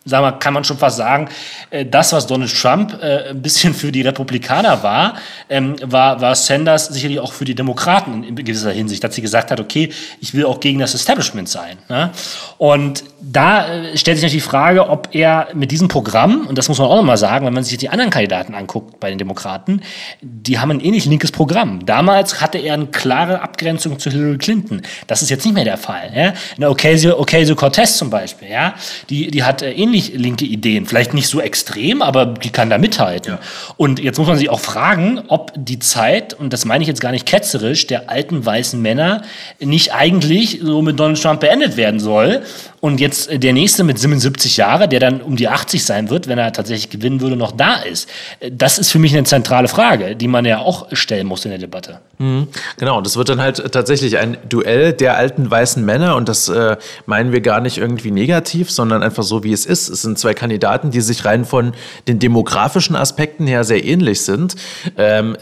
sagen 0.05 0.25
wir, 0.25 0.31
kann 0.33 0.53
man 0.53 0.63
schon 0.63 0.77
fast 0.77 0.97
sagen, 0.97 1.29
äh, 1.69 1.85
das, 1.85 2.13
was 2.13 2.27
Donald 2.27 2.53
Trump 2.53 2.97
äh, 3.01 3.29
ein 3.29 3.41
bisschen 3.41 3.73
für 3.73 3.91
die 3.91 4.01
Republikaner 4.01 4.81
war, 4.83 5.17
ähm, 5.49 5.75
war, 5.81 6.21
war 6.21 6.35
Sanders 6.35 6.87
sicherlich 6.87 7.19
auch 7.19 7.33
für 7.33 7.45
die 7.45 7.55
Demokraten 7.55 8.23
in 8.23 8.35
gewisser 8.35 8.71
Hinsicht, 8.71 9.03
dass 9.03 9.15
sie 9.15 9.21
gesagt 9.21 9.51
hat, 9.51 9.59
okay, 9.59 9.89
ich 10.19 10.33
will 10.33 10.45
auch 10.45 10.59
gegen 10.59 10.79
das 10.79 10.93
Establishment 10.93 11.49
sein. 11.49 11.77
Ne? 11.89 12.11
Und 12.57 13.03
da 13.21 13.67
äh, 13.67 13.97
stellt 13.97 14.17
sich 14.17 14.23
natürlich 14.23 14.43
die 14.43 14.49
Frage, 14.49 14.89
ob 14.89 15.09
er 15.11 15.49
mit 15.53 15.71
diesem 15.71 15.87
Programm, 15.87 16.47
und 16.47 16.57
das 16.57 16.69
muss 16.69 16.79
man 16.79 16.87
auch 16.87 16.95
nochmal 16.95 17.17
sagen, 17.17 17.45
wenn 17.45 17.53
man 17.53 17.63
sich 17.63 17.77
die 17.77 17.89
anderen 17.89 18.09
Kandidaten 18.09 18.55
anguckt 18.55 18.99
bei 18.99 19.09
den 19.09 19.17
Demokraten, 19.17 19.81
die 20.21 20.59
haben 20.59 20.71
ein 20.71 20.79
ähnlich 20.79 21.05
linkes 21.05 21.31
Programm. 21.31 21.85
Damals 21.85 22.41
hatte 22.41 22.57
er 22.57 22.73
eine 22.73 22.87
klare 22.87 23.41
Abgrenzung 23.41 23.99
zu 23.99 24.09
Hillary 24.09 24.37
Clinton. 24.37 24.81
Das 25.07 25.21
ist 25.21 25.29
jetzt 25.29 25.45
nicht 25.45 25.53
mehr 25.53 25.65
der 25.65 25.77
Fall. 25.77 26.11
Ja? 26.15 26.33
Eine 26.55 26.69
Ocasio-Cortez 26.69 27.97
zum 27.97 28.09
Beispiel, 28.09 28.49
ja? 28.49 28.73
die, 29.09 29.29
die 29.29 29.43
hat 29.43 29.61
ähnlich 29.61 29.89
ähnlich 29.89 30.13
linke 30.13 30.45
Ideen. 30.45 30.85
Vielleicht 30.85 31.13
nicht 31.13 31.27
so 31.27 31.41
extrem, 31.41 32.01
aber 32.01 32.25
die 32.25 32.49
kann 32.49 32.69
da 32.69 32.77
mithalten. 32.77 33.33
Ja. 33.33 33.39
Und 33.77 33.99
jetzt 33.99 34.17
muss 34.17 34.27
man 34.27 34.37
sich 34.37 34.49
auch 34.49 34.59
fragen, 34.59 35.21
ob 35.27 35.51
die 35.55 35.79
Zeit, 35.79 36.33
und 36.33 36.53
das 36.53 36.65
meine 36.65 36.83
ich 36.83 36.87
jetzt 36.87 37.01
gar 37.01 37.11
nicht 37.11 37.25
ketzerisch, 37.25 37.87
der 37.87 38.09
alten 38.09 38.45
weißen 38.45 38.81
Männer 38.81 39.23
nicht 39.59 39.93
eigentlich 39.93 40.59
so 40.61 40.81
mit 40.81 40.99
Donald 40.99 41.21
Trump 41.21 41.41
beendet 41.41 41.77
werden 41.77 41.99
soll. 41.99 42.43
Und 42.81 42.99
jetzt 42.99 43.29
der 43.31 43.53
nächste 43.53 43.83
mit 43.83 43.97
77 43.97 44.57
Jahre, 44.57 44.87
der 44.87 44.99
dann 44.99 45.21
um 45.21 45.35
die 45.35 45.47
80 45.47 45.83
sein 45.83 46.09
wird, 46.09 46.27
wenn 46.27 46.37
er 46.37 46.53
tatsächlich 46.53 46.89
gewinnen 46.89 47.21
würde, 47.21 47.35
noch 47.35 47.51
da 47.51 47.77
ist. 47.77 48.07
Das 48.51 48.77
ist 48.77 48.91
für 48.91 48.99
mich 48.99 49.13
eine 49.13 49.23
zentrale 49.23 49.67
Frage, 49.67 50.15
die 50.15 50.27
man 50.27 50.45
ja 50.45 50.59
auch 50.59 50.87
stellen 50.91 51.25
muss 51.25 51.45
in 51.45 51.51
der 51.51 51.59
Debatte. 51.59 51.99
Mhm. 52.19 52.47
Genau, 52.77 53.01
das 53.01 53.17
wird 53.17 53.29
dann 53.29 53.41
halt 53.41 53.71
tatsächlich 53.71 54.17
ein 54.17 54.37
Duell 54.47 54.93
der 54.93 55.17
alten 55.17 55.49
weißen 55.49 55.83
Männer 55.83 56.15
und 56.15 56.29
das 56.29 56.47
äh, 56.49 56.77
meinen 57.05 57.31
wir 57.31 57.41
gar 57.41 57.61
nicht 57.61 57.77
irgendwie 57.77 58.11
negativ, 58.11 58.69
sondern 58.69 59.01
einfach 59.03 59.23
so, 59.23 59.43
wie 59.43 59.53
es 59.53 59.65
ist 59.65 59.79
ist. 59.79 59.89
Es 59.89 60.01
sind 60.01 60.19
zwei 60.19 60.33
Kandidaten, 60.33 60.91
die 60.91 61.01
sich 61.01 61.25
rein 61.25 61.45
von 61.45 61.73
den 62.07 62.19
demografischen 62.19 62.95
Aspekten 62.95 63.47
her 63.47 63.63
sehr 63.63 63.83
ähnlich 63.83 64.21
sind. 64.21 64.55
Ähm, 64.97 65.37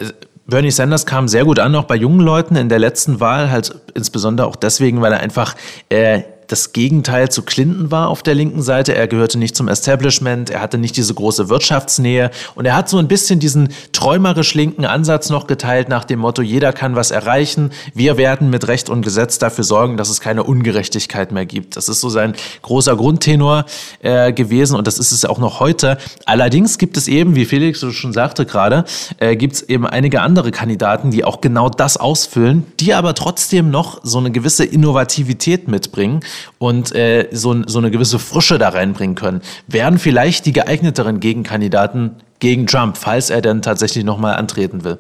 Bernie 0.46 0.72
Sanders 0.72 1.06
kam 1.06 1.28
sehr 1.28 1.44
gut 1.44 1.60
an, 1.60 1.76
auch 1.76 1.86
bei 1.86 1.96
jungen 1.96 2.22
Leuten 2.22 2.56
in 2.56 2.70
der 2.70 2.80
letzten 2.80 3.20
Wahl, 3.20 3.52
halt 3.52 3.76
insbesondere 3.96 4.48
auch 4.48 4.56
deswegen, 4.56 5.02
weil 5.02 5.12
er 5.12 5.20
einfach 5.20 5.56
äh, 5.90 6.22
das 6.48 6.72
Gegenteil 6.72 7.30
zu 7.30 7.42
Clinton 7.44 7.92
war 7.92 8.08
auf 8.08 8.24
der 8.24 8.34
linken 8.34 8.62
Seite. 8.62 8.96
Er 8.96 9.08
gehörte 9.08 9.38
nicht 9.38 9.56
zum 9.56 9.68
Establishment, 9.68 10.50
er 10.50 10.62
hatte 10.62 10.78
nicht 10.78 10.96
diese 10.96 11.14
große 11.14 11.50
Wirtschaftsnähe 11.50 12.32
und 12.56 12.66
er 12.66 12.76
hat 12.76 12.90
so 12.90 12.98
ein 12.98 13.08
bisschen 13.08 13.40
diesen 13.40 13.70
träumerisch 13.92 14.54
linken 14.54 14.86
Ansatz 14.86 15.30
noch 15.30 15.48
geteilt 15.48 15.90
nach 15.90 16.06
dem 16.06 16.20
Motto, 16.20 16.42
jeder 16.42 16.72
kann 16.74 16.96
was 16.96 17.12
erreichen, 17.12 17.72
wir 17.94 18.18
werden 18.18 18.50
mit 18.50 18.68
Recht 18.68 18.90
und 18.90 19.02
Gesetz 19.02 19.40
dafür 19.40 19.64
sorgen, 19.64 19.98
dass 19.98 20.10
es 20.10 20.22
keine 20.22 20.44
Ungerechtigkeit 20.44 21.32
mehr 21.32 21.46
gibt. 21.46 21.76
Das 21.76 21.90
ist 21.90 22.00
so 22.00 22.10
sein 22.10 22.34
großer 22.62 22.96
Grundtenor 22.96 23.66
äh, 24.02 24.32
gewesen 24.32 24.78
und 24.78 24.88
das 24.88 25.00
ist 25.00 25.12
es 25.12 25.26
auch 25.26 25.40
noch 25.40 25.60
heute. 25.60 25.98
Allerdings 26.26 26.78
gibt 26.78 26.96
es 26.98 27.08
eben, 27.08 27.36
wie 27.36 27.46
Felix 27.46 27.80
schon 27.80 28.14
sagte 28.14 28.46
gerade, 28.46 28.86
äh, 29.20 29.36
gibt 29.36 29.56
es 29.56 29.62
eben 29.64 29.86
einige 29.86 30.22
andere 30.22 30.52
Kandidaten, 30.52 31.12
die 31.12 31.26
auch 31.26 31.42
genau 31.42 31.70
das 31.70 31.98
ausfüllen, 31.98 32.66
die 32.80 32.94
aber 32.94 33.14
trotzdem 33.16 33.70
noch 33.70 34.00
so 34.04 34.18
eine 34.18 34.32
gewisse 34.32 34.64
Innovativität 34.64 35.68
mitbringen 35.68 36.22
und 36.58 36.94
äh, 36.96 37.28
so, 37.32 37.64
so 37.68 37.80
eine 37.80 37.92
gewisse 37.92 38.20
Frische 38.20 38.58
da 38.58 38.70
reinbringen 38.70 39.16
können, 39.16 39.42
wären 39.68 40.00
vielleicht 40.00 40.46
die 40.46 40.54
geeigneteren 40.54 41.20
Gegenkandidaten 41.20 42.18
gegen 42.40 42.68
Trump, 42.68 42.98
falls 42.98 43.30
er 43.30 43.42
denn 43.42 43.62
tatsächlich 43.62 44.04
nochmal 44.04 44.36
antreten 44.36 44.84
will. 44.84 45.00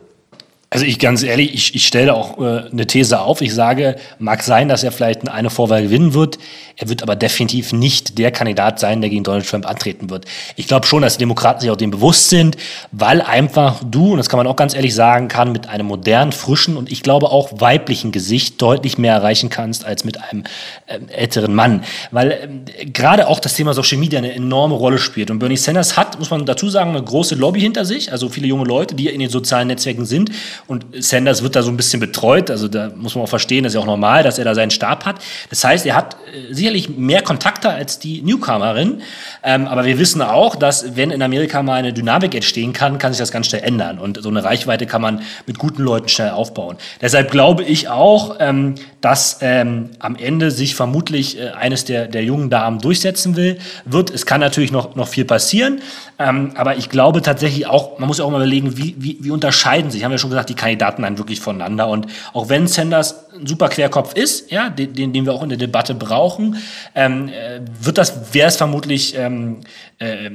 Also 0.70 0.86
ich 0.86 1.00
ganz 1.00 1.24
ehrlich, 1.24 1.54
ich, 1.54 1.76
ich 1.76 1.88
stelle 1.88 2.14
auch 2.14 2.40
äh, 2.40 2.70
eine 2.70 2.86
These 2.86 3.22
auf. 3.22 3.40
Ich 3.40 3.54
sage, 3.54 3.96
mag 4.20 4.44
sein, 4.44 4.68
dass 4.68 4.84
er 4.84 4.92
vielleicht 4.92 5.28
eine 5.30 5.50
Vorwahl 5.50 5.84
gewinnen 5.84 6.14
wird. 6.14 6.40
Er 6.76 6.90
wird 6.90 7.02
aber 7.04 7.16
definitiv 7.16 7.72
nicht 7.72 8.18
der 8.18 8.32
Kandidat 8.32 8.78
sein, 8.78 9.00
der 9.00 9.10
gegen 9.10 9.24
Donald 9.24 9.48
Trump 9.48 9.66
antreten 9.66 10.10
wird. 10.10 10.26
Ich 10.58 10.68
glaube 10.68 10.86
schon, 10.86 11.02
dass 11.02 11.14
die 11.14 11.20
Demokraten 11.20 11.62
sich 11.62 11.72
auch 11.72 11.78
dem 11.78 11.92
bewusst 11.92 12.30
sind, 12.30 12.58
weil 12.92 13.22
einfach 13.22 13.82
du, 13.82 14.12
und 14.12 14.18
das 14.18 14.28
kann 14.28 14.38
man 14.38 14.46
auch 14.46 14.58
ganz 14.58 14.76
ehrlich 14.76 14.94
sagen, 14.94 15.30
kann 15.30 15.54
mit 15.54 15.70
einem 15.70 15.88
modernen, 15.88 16.34
frischen 16.34 16.76
und 16.76 16.92
ich 16.92 17.02
glaube 17.02 17.32
auch 17.32 17.62
weiblichen 17.62 18.12
Gesicht 18.12 18.62
deutlich 18.62 18.98
mehr 18.98 19.14
erreichen 19.14 19.50
kannst 19.50 19.86
als 19.86 20.04
mit 20.04 20.22
einem 20.22 20.44
äh, 20.88 21.00
älteren 21.14 21.56
Mann. 21.56 21.86
Weil 22.12 22.64
äh, 22.76 22.86
gerade 22.86 23.30
auch 23.30 23.40
das 23.40 23.54
Thema 23.54 23.74
Social 23.74 24.00
Media 24.00 24.20
eine 24.20 24.34
enorme 24.34 24.76
Rolle 24.76 24.98
spielt. 24.98 25.32
Und 25.32 25.40
Bernie 25.40 25.56
Sanders 25.56 25.96
hat, 25.96 26.20
muss 26.20 26.30
man 26.30 26.46
dazu 26.46 26.70
sagen, 26.70 26.90
eine 26.90 27.02
große 27.02 27.36
Lobby 27.36 27.62
hinter 27.62 27.86
sich, 27.86 28.12
also 28.12 28.28
viele 28.28 28.48
junge 28.48 28.66
Leute, 28.66 28.96
die 28.96 29.08
in 29.08 29.22
den 29.22 29.30
sozialen 29.30 29.70
Netzwerken 29.70 30.06
sind 30.06 30.30
und 30.66 30.86
Sanders 30.98 31.44
wird 31.44 31.56
da 31.56 31.62
so 31.62 31.70
ein 31.70 31.78
bisschen 31.78 32.00
betreut. 32.00 32.50
Also 32.50 32.68
da 32.68 32.92
muss 32.96 33.16
man 33.16 33.24
auch 33.24 33.30
verstehen, 33.30 33.64
das 33.64 33.72
ist 33.72 33.76
ja 33.76 33.82
auch 33.82 33.86
normal, 33.86 34.24
dass 34.24 34.40
er 34.40 34.46
da 34.46 34.56
seinen 34.56 34.72
Stab 34.72 35.06
hat. 35.06 35.18
Das 35.50 35.64
heißt, 35.64 35.86
er 35.86 35.96
hat 35.96 36.16
äh, 36.34 36.54
sicherlich 36.54 36.90
mehr 36.90 37.22
Kontakte 37.22 37.70
als 37.70 38.00
die 38.00 38.22
Newcomerin. 38.22 39.02
Ähm, 39.44 39.68
aber 39.68 39.86
wir 39.86 40.00
wissen 40.00 40.22
auch, 40.22 40.56
dass 40.56 40.96
wenn 40.96 41.12
in 41.12 41.22
Amerika 41.22 41.62
mal 41.62 41.76
eine 41.76 41.94
Dynamik 41.94 42.34
entstehen 42.36 42.74
kann, 42.74 42.98
kann 42.98 43.14
sich 43.14 43.20
das 43.20 43.32
ganz 43.32 43.48
schnell 43.48 43.64
ändern. 43.64 44.00
Und 44.00 44.22
so 44.22 44.30
eine 44.30 44.44
Reichweite 44.44 44.86
kann 44.86 45.02
man 45.02 45.22
mit 45.46 45.58
guten 45.60 45.84
Leuten 45.84 46.10
schnell 46.10 46.32
aufbauen. 46.32 46.78
Deshalb 47.02 47.32
glaube 47.32 47.64
ich 47.64 47.90
auch, 47.90 48.38
ähm, 48.40 48.76
dass 49.02 49.40
ähm, 49.42 49.90
am 50.00 50.16
Ende 50.16 50.52
sich 50.52 50.76
vermutlich 50.76 51.40
äh, 51.40 51.50
eines 51.50 51.86
der, 51.86 52.08
der 52.08 52.24
jungen 52.24 52.50
Damen 52.50 52.80
durchsetzen 52.80 53.36
will, 53.36 53.58
wird. 53.86 54.10
Es 54.10 54.26
kann 54.26 54.42
natürlich 54.42 54.72
noch, 54.72 54.96
noch 54.96 55.08
viel 55.08 55.26
passieren. 55.26 55.82
Ähm, 56.20 56.52
aber 56.56 56.78
ich 56.78 56.90
glaube 56.90 57.22
tatsächlich 57.22 57.68
auch, 57.68 58.00
man 58.00 58.08
muss 58.08 58.18
ja 58.18 58.26
auch 58.26 58.32
mal 58.32 58.38
überlegen, 58.38 58.78
wie, 58.78 58.96
wie, 58.98 59.18
wie 59.22 59.32
unterscheiden 59.32 59.92
sich, 59.92 60.04
haben 60.04 60.12
wir 60.12 60.18
schon 60.18 60.32
gesagt, 60.32 60.50
die 60.50 60.56
Kandidaten 60.56 61.04
dann 61.04 61.18
wirklich 61.18 61.40
voneinander. 61.40 61.88
Und 61.88 62.08
auch 62.34 62.50
wenn 62.50 62.68
Sanders 62.68 63.27
ein 63.40 63.48
super 63.48 63.70
Querkopf 63.70 64.14
ist, 64.14 64.52
ja, 64.52 64.70
den, 64.70 65.14
den 65.14 65.26
wir 65.26 65.34
auch 65.34 65.44
in 65.44 65.50
der 65.50 65.58
Debatte 65.58 65.96
brauchen, 65.96 66.58
ähm, 66.96 67.30
äh, 67.30 67.62
wird 67.80 67.98
das, 67.98 68.34
wäre 68.34 68.48
es 68.48 68.56
vermutlich 68.56 69.16
ähm, 69.16 69.58
äh, 70.00 70.30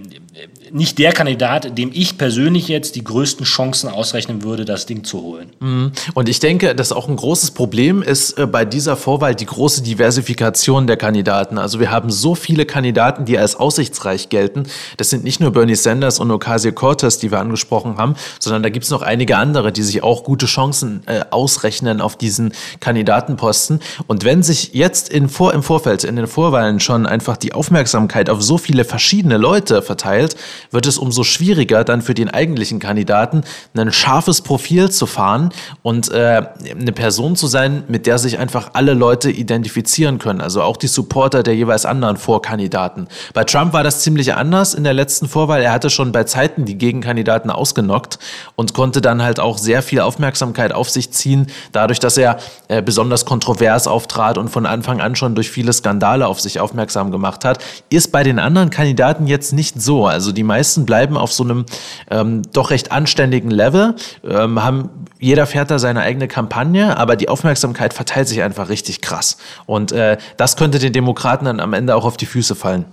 nicht 0.72 0.98
der 0.98 1.12
Kandidat, 1.12 1.78
dem 1.78 1.90
ich 1.92 2.18
persönlich 2.18 2.66
jetzt 2.66 2.96
die 2.96 3.04
größten 3.04 3.46
Chancen 3.46 3.88
ausrechnen 3.88 4.42
würde, 4.42 4.64
das 4.64 4.86
Ding 4.86 5.04
zu 5.04 5.22
holen. 5.22 5.50
Mhm. 5.60 5.92
Und 6.14 6.28
ich 6.28 6.40
denke, 6.40 6.74
dass 6.74 6.90
auch 6.90 7.08
ein 7.08 7.14
großes 7.14 7.52
Problem 7.52 8.02
ist 8.02 8.38
äh, 8.38 8.46
bei 8.46 8.64
dieser 8.64 8.96
Vorwahl 8.96 9.34
die 9.34 9.46
große 9.46 9.82
Diversifikation 9.82 10.86
der 10.86 10.96
Kandidaten. 10.96 11.58
Also 11.58 11.78
wir 11.78 11.92
haben 11.92 12.10
so 12.10 12.34
viele 12.34 12.66
Kandidaten, 12.66 13.24
die 13.24 13.38
als 13.38 13.54
aussichtsreich 13.54 14.30
gelten. 14.30 14.64
Das 14.96 15.10
sind 15.10 15.22
nicht 15.22 15.40
nur 15.40 15.52
Bernie 15.52 15.76
Sanders 15.76 16.18
und 16.18 16.30
Ocasio-Cortez, 16.30 17.18
die 17.18 17.30
wir 17.30 17.38
angesprochen 17.38 17.98
haben, 17.98 18.16
sondern 18.40 18.64
da 18.64 18.68
gibt 18.68 18.84
es 18.84 18.90
noch 18.90 19.02
einige 19.02 19.36
andere, 19.36 19.70
die 19.70 19.82
sich 19.82 20.02
auch 20.02 20.24
gute 20.24 20.46
Chancen 20.46 21.02
äh, 21.06 21.20
ausrechnen 21.30 22.00
auf 22.00 22.16
diesen 22.16 22.52
Kandidatenposten. 22.92 23.80
Und 24.06 24.24
wenn 24.24 24.42
sich 24.42 24.74
jetzt 24.74 25.08
in 25.08 25.30
Vor 25.30 25.54
im 25.54 25.62
Vorfeld, 25.62 26.04
in 26.04 26.16
den 26.16 26.26
Vorwahlen 26.26 26.78
schon 26.78 27.06
einfach 27.06 27.38
die 27.38 27.54
Aufmerksamkeit 27.54 28.28
auf 28.28 28.42
so 28.42 28.58
viele 28.58 28.84
verschiedene 28.84 29.38
Leute 29.38 29.80
verteilt, 29.80 30.36
wird 30.70 30.86
es 30.86 30.98
umso 30.98 31.24
schwieriger, 31.24 31.84
dann 31.84 32.02
für 32.02 32.12
den 32.12 32.28
eigentlichen 32.28 32.80
Kandidaten 32.80 33.44
ein 33.74 33.92
scharfes 33.92 34.42
Profil 34.42 34.90
zu 34.90 35.06
fahren 35.06 35.50
und 35.82 36.10
äh, 36.10 36.42
eine 36.70 36.92
Person 36.92 37.34
zu 37.34 37.46
sein, 37.46 37.84
mit 37.88 38.06
der 38.06 38.18
sich 38.18 38.38
einfach 38.38 38.70
alle 38.74 38.92
Leute 38.92 39.30
identifizieren 39.30 40.18
können. 40.18 40.42
Also 40.42 40.60
auch 40.60 40.76
die 40.76 40.86
Supporter 40.86 41.42
der 41.42 41.56
jeweils 41.56 41.86
anderen 41.86 42.18
Vorkandidaten. 42.18 43.08
Bei 43.32 43.44
Trump 43.44 43.72
war 43.72 43.82
das 43.82 44.00
ziemlich 44.00 44.34
anders 44.34 44.74
in 44.74 44.84
der 44.84 44.92
letzten 44.92 45.28
Vorwahl. 45.28 45.62
Er 45.62 45.72
hatte 45.72 45.88
schon 45.88 46.12
bei 46.12 46.24
Zeiten 46.24 46.66
die 46.66 46.76
Gegenkandidaten 46.76 47.50
ausgenockt 47.50 48.18
und 48.54 48.74
konnte 48.74 49.00
dann 49.00 49.22
halt 49.22 49.40
auch 49.40 49.56
sehr 49.56 49.82
viel 49.82 50.00
Aufmerksamkeit 50.00 50.72
auf 50.72 50.90
sich 50.90 51.10
ziehen, 51.12 51.46
dadurch, 51.72 51.98
dass 51.98 52.18
er 52.18 52.38
äh, 52.68 52.81
besonders 52.82 53.24
kontrovers 53.24 53.86
auftrat 53.86 54.38
und 54.38 54.48
von 54.48 54.66
Anfang 54.66 55.00
an 55.00 55.16
schon 55.16 55.34
durch 55.34 55.50
viele 55.50 55.72
Skandale 55.72 56.26
auf 56.26 56.40
sich 56.40 56.60
aufmerksam 56.60 57.10
gemacht 57.10 57.44
hat. 57.44 57.62
Ist 57.88 58.12
bei 58.12 58.22
den 58.22 58.38
anderen 58.38 58.70
Kandidaten 58.70 59.26
jetzt 59.26 59.52
nicht 59.52 59.80
so. 59.80 60.06
Also 60.06 60.32
die 60.32 60.42
meisten 60.42 60.84
bleiben 60.84 61.16
auf 61.16 61.32
so 61.32 61.44
einem 61.44 61.64
ähm, 62.10 62.42
doch 62.52 62.70
recht 62.70 62.92
anständigen 62.92 63.50
Level, 63.50 63.94
ähm, 64.28 64.62
haben, 64.62 64.90
jeder 65.18 65.46
fährt 65.46 65.70
da 65.70 65.78
seine 65.78 66.00
eigene 66.00 66.28
Kampagne, 66.28 66.96
aber 66.96 67.16
die 67.16 67.28
Aufmerksamkeit 67.28 67.94
verteilt 67.94 68.28
sich 68.28 68.42
einfach 68.42 68.68
richtig 68.68 69.00
krass. 69.00 69.36
Und 69.66 69.92
äh, 69.92 70.18
das 70.36 70.56
könnte 70.56 70.78
den 70.78 70.92
Demokraten 70.92 71.44
dann 71.44 71.60
am 71.60 71.72
Ende 71.72 71.94
auch 71.94 72.04
auf 72.04 72.16
die 72.16 72.26
Füße 72.26 72.54
fallen. 72.54 72.84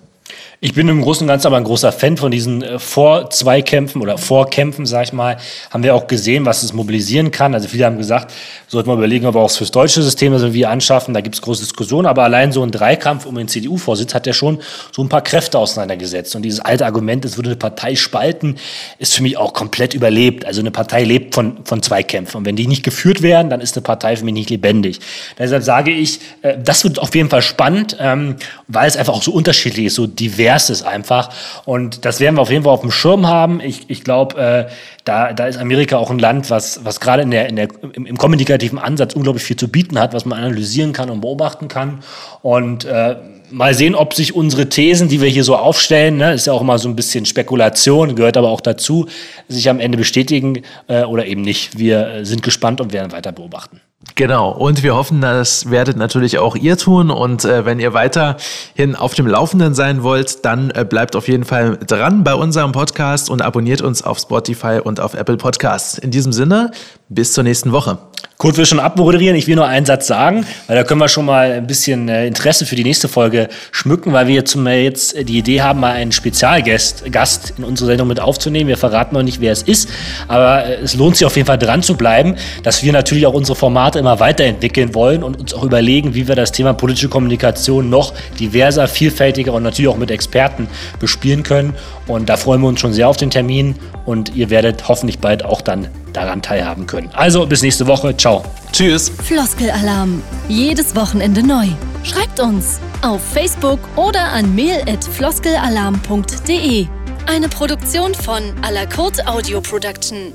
Ich 0.61 0.73
bin 0.73 0.89
im 0.89 1.01
Großen 1.01 1.23
und 1.23 1.29
Ganzen 1.29 1.47
aber 1.47 1.55
ein 1.55 1.63
großer 1.63 1.93
Fan 1.93 2.17
von 2.17 2.31
diesen 2.31 2.61
äh, 2.61 2.79
Vor-Zweikämpfen 2.79 4.01
oder 4.01 4.17
Vorkämpfen, 4.17 4.85
sag 4.85 5.05
ich 5.05 5.13
mal. 5.13 5.37
Haben 5.69 5.83
wir 5.83 5.95
auch 5.95 6.07
gesehen, 6.07 6.45
was 6.45 6.63
es 6.63 6.73
mobilisieren 6.73 7.31
kann. 7.31 7.53
Also 7.53 7.69
viele 7.69 7.85
haben 7.85 7.97
gesagt, 7.97 8.33
sollten 8.67 8.89
wir 8.89 8.95
überlegen, 8.95 9.25
ob 9.25 9.35
wir 9.35 9.39
auch 9.39 9.49
fürs 9.49 9.71
deutsche 9.71 10.01
System 10.01 10.33
das 10.33 10.41
irgendwie 10.41 10.65
anschaffen. 10.65 11.13
Da 11.13 11.21
gibt 11.21 11.35
es 11.35 11.41
große 11.41 11.61
Diskussionen. 11.61 12.07
Aber 12.07 12.23
allein 12.23 12.51
so 12.51 12.61
ein 12.61 12.71
Dreikampf 12.71 13.25
um 13.25 13.35
den 13.35 13.47
CDU-Vorsitz 13.47 14.13
hat 14.13 14.27
ja 14.27 14.33
schon 14.33 14.59
so 14.91 15.01
ein 15.01 15.07
paar 15.07 15.21
Kräfte 15.21 15.57
auseinandergesetzt. 15.57 16.35
Und 16.35 16.41
dieses 16.41 16.59
alte 16.59 16.85
Argument, 16.85 17.23
es 17.23 17.37
würde 17.37 17.51
eine 17.51 17.57
Partei 17.57 17.95
spalten, 17.95 18.57
ist 18.97 19.15
für 19.15 19.23
mich 19.23 19.37
auch 19.37 19.53
komplett 19.53 19.93
überlebt. 19.93 20.45
Also 20.45 20.59
eine 20.59 20.71
Partei 20.71 21.05
lebt 21.05 21.35
von, 21.35 21.63
von 21.63 21.81
Zweikämpfen. 21.81 22.37
Und 22.37 22.45
wenn 22.45 22.57
die 22.57 22.67
nicht 22.67 22.83
geführt 22.83 23.21
werden, 23.21 23.49
dann 23.49 23.61
ist 23.61 23.77
eine 23.77 23.83
Partei 23.83 24.17
für 24.17 24.25
mich 24.25 24.33
nicht 24.33 24.49
lebendig. 24.49 24.99
Deshalb 25.37 25.63
sage 25.63 25.91
ich, 25.91 26.19
äh, 26.41 26.57
das 26.61 26.83
wird 26.83 26.99
auf 26.99 27.15
jeden 27.15 27.29
Fall 27.29 27.41
spannend, 27.41 27.95
ähm, 27.97 28.35
weil 28.67 28.89
es 28.89 28.97
einfach 28.97 29.13
auch 29.13 29.23
so 29.23 29.31
unterschiedlich 29.31 29.85
ist, 29.85 29.95
so 29.95 30.05
divers 30.19 30.60
erstes 30.60 30.84
einfach. 30.84 31.29
Und 31.65 32.05
das 32.05 32.19
werden 32.19 32.36
wir 32.36 32.41
auf 32.41 32.51
jeden 32.51 32.63
Fall 32.63 32.73
auf 32.73 32.82
dem 32.82 32.91
Schirm 32.91 33.27
haben. 33.27 33.62
Ich, 33.62 33.89
ich 33.89 34.03
glaube, 34.03 34.67
äh, 34.67 34.71
da, 35.05 35.32
da 35.32 35.47
ist 35.47 35.58
Amerika 35.58 35.97
auch 35.97 36.12
ein 36.12 36.19
Land, 36.19 36.49
was, 36.49 36.84
was 36.84 36.99
gerade 36.99 37.23
in 37.23 37.32
der, 37.32 37.47
in 37.47 37.55
der, 37.55 37.69
im, 37.93 38.05
im 38.05 38.17
kommunikativen 38.17 38.77
Ansatz 38.77 39.13
unglaublich 39.13 39.43
viel 39.43 39.55
zu 39.55 39.69
bieten 39.69 39.97
hat, 39.99 40.13
was 40.13 40.25
man 40.25 40.38
analysieren 40.38 40.91
kann 40.91 41.10
und 41.10 41.21
beobachten 41.21 41.67
kann. 41.67 41.99
Und 42.41 42.84
äh, 42.86 43.15
mal 43.51 43.73
sehen, 43.73 43.95
ob 43.95 44.13
sich 44.13 44.36
unsere 44.36 44.67
Thesen, 44.67 45.08
die 45.08 45.21
wir 45.21 45.29
hier 45.29 45.43
so 45.43 45.55
aufstellen, 45.55 46.17
ne, 46.17 46.34
ist 46.34 46.47
ja 46.47 46.53
auch 46.53 46.62
immer 46.62 46.77
so 46.77 46.89
ein 46.89 46.95
bisschen 46.95 47.25
Spekulation, 47.25 48.15
gehört 48.15 48.36
aber 48.36 48.49
auch 48.49 48.62
dazu, 48.62 49.08
sich 49.47 49.69
am 49.69 49.79
Ende 49.79 49.97
bestätigen 49.97 50.63
äh, 50.88 51.03
oder 51.03 51.25
eben 51.25 51.41
nicht. 51.41 51.77
Wir 51.77 52.08
äh, 52.08 52.25
sind 52.25 52.43
gespannt 52.43 52.82
und 52.82 52.91
werden 52.91 53.12
weiter 53.12 53.32
beobachten. 53.32 53.79
Genau, 54.15 54.51
und 54.51 54.81
wir 54.81 54.95
hoffen, 54.95 55.19
das 55.19 55.71
werdet 55.71 55.97
natürlich 55.97 56.39
auch 56.39 56.55
ihr 56.55 56.77
tun. 56.77 57.09
Und 57.12 57.43
äh, 57.43 57.65
wenn 57.65 57.79
ihr 57.79 57.93
weiterhin 57.93 58.95
auf 58.95 59.13
dem 59.13 59.27
Laufenden 59.27 59.73
sein 59.73 60.03
wollt, 60.03 60.45
dann 60.45 60.71
äh, 60.71 60.85
bleibt 60.85 61.15
auf 61.15 61.27
jeden 61.27 61.43
Fall 61.43 61.77
dran 61.85 62.23
bei 62.23 62.33
unserem 62.33 62.71
Podcast 62.71 63.29
und 63.29 63.41
abonniert 63.41 63.81
uns 63.81 64.01
auf 64.01 64.19
Spotify 64.19 64.79
und 64.83 64.99
auf 64.99 65.15
Apple 65.15 65.38
Podcasts. 65.38 65.97
In 65.97 66.12
diesem 66.12 66.31
Sinne, 66.31 66.71
bis 67.09 67.33
zur 67.33 67.43
nächsten 67.43 67.71
Woche. 67.73 67.97
Kurt 68.41 68.56
will 68.56 68.65
schon 68.65 68.80
abmoderieren. 68.80 69.36
Ich 69.36 69.47
will 69.47 69.58
nur 69.58 69.67
einen 69.67 69.86
Satz 69.86 70.08
sagen, 70.08 70.45
weil 70.67 70.78
da 70.78 70.86
können 70.86 71.02
wir 71.02 71.10
schon 71.10 71.25
mal 71.25 71.52
ein 71.52 71.67
bisschen 71.67 72.08
äh, 72.08 72.25
Interesse 72.25 72.65
für 72.65 72.78
die 72.78 72.86
nächste 72.86 73.10
Folge 73.10 73.49
schmücken, 73.73 74.13
weil 74.13 74.28
wir 74.28 74.36
jetzt, 74.36 74.56
jetzt 74.56 75.28
die 75.28 75.39
Idee 75.39 75.62
haben, 75.62 75.82
mal 75.82 75.91
einen 75.91 76.13
Spezialgast 76.13 77.12
Gast 77.12 77.56
in 77.58 77.65
unsere 77.65 77.89
Sendung 77.89 78.08
mit 78.08 78.21
aufzunehmen. 78.21 78.69
Wir 78.69 78.78
verraten 78.78 79.13
noch 79.13 79.23
nicht, 79.23 79.41
wer 79.41 79.52
es 79.52 79.62
ist, 79.63 79.89
aber 80.30 80.63
äh, 80.63 80.75
es 80.75 80.95
lohnt 80.95 81.17
sich 81.17 81.25
auf 81.25 81.36
jeden 81.36 81.47
Fall 81.47 81.58
dran 81.58 81.84
zu 81.84 81.97
bleiben, 81.97 82.36
dass 82.63 82.82
wir 82.82 82.93
natürlich 82.93 83.28
auch 83.28 83.34
unsere 83.34 83.58
Formate 83.58 83.99
immer 83.99 84.21
weiterentwickeln 84.21 84.95
wollen 84.95 85.21
und 85.21 85.38
uns 85.38 85.54
auch 85.54 85.65
überlegen, 85.65 86.15
wie 86.15 86.30
wir 86.30 86.36
das 86.36 86.54
Thema 86.54 86.71
politische 86.71 87.10
Kommunikation 87.10 87.89
noch 87.89 88.13
diverser, 88.39 88.88
vielfältiger 88.88 89.52
und 89.52 89.63
natürlich 89.63 89.89
auch 89.89 89.97
mit 89.97 90.12
Experten 90.12 90.69
bespielen 91.02 91.43
können. 91.43 91.73
Und 92.08 92.30
da 92.30 92.38
freuen 92.38 92.62
wir 92.62 92.69
uns 92.69 92.80
schon 92.80 92.93
sehr 92.93 93.10
auf 93.10 93.17
den 93.17 93.32
Termin 93.32 93.75
und 94.06 94.34
ihr 94.34 94.49
werdet 94.49 94.88
hoffentlich 94.88 95.19
bald 95.19 95.43
auch 95.43 95.60
dann 95.60 95.89
daran 96.13 96.41
teilhaben 96.41 96.87
können. 96.87 97.09
Also 97.13 97.45
bis 97.45 97.61
nächste 97.61 97.85
Woche. 97.87 98.15
Ciao. 98.17 98.43
Tschüss. 98.71 99.11
Floskelalarm. 99.23 100.23
Jedes 100.47 100.95
Wochenende 100.95 101.45
neu. 101.45 101.67
Schreibt 102.03 102.39
uns 102.39 102.79
auf 103.01 103.21
Facebook 103.33 103.79
oder 103.95 104.31
an 104.31 104.55
mail@floskelalarm.de. 104.55 106.87
Eine 107.25 107.49
Produktion 107.49 108.13
von 108.15 108.53
Alakurt 108.61 109.27
Audio 109.27 109.59
Production. 109.61 110.31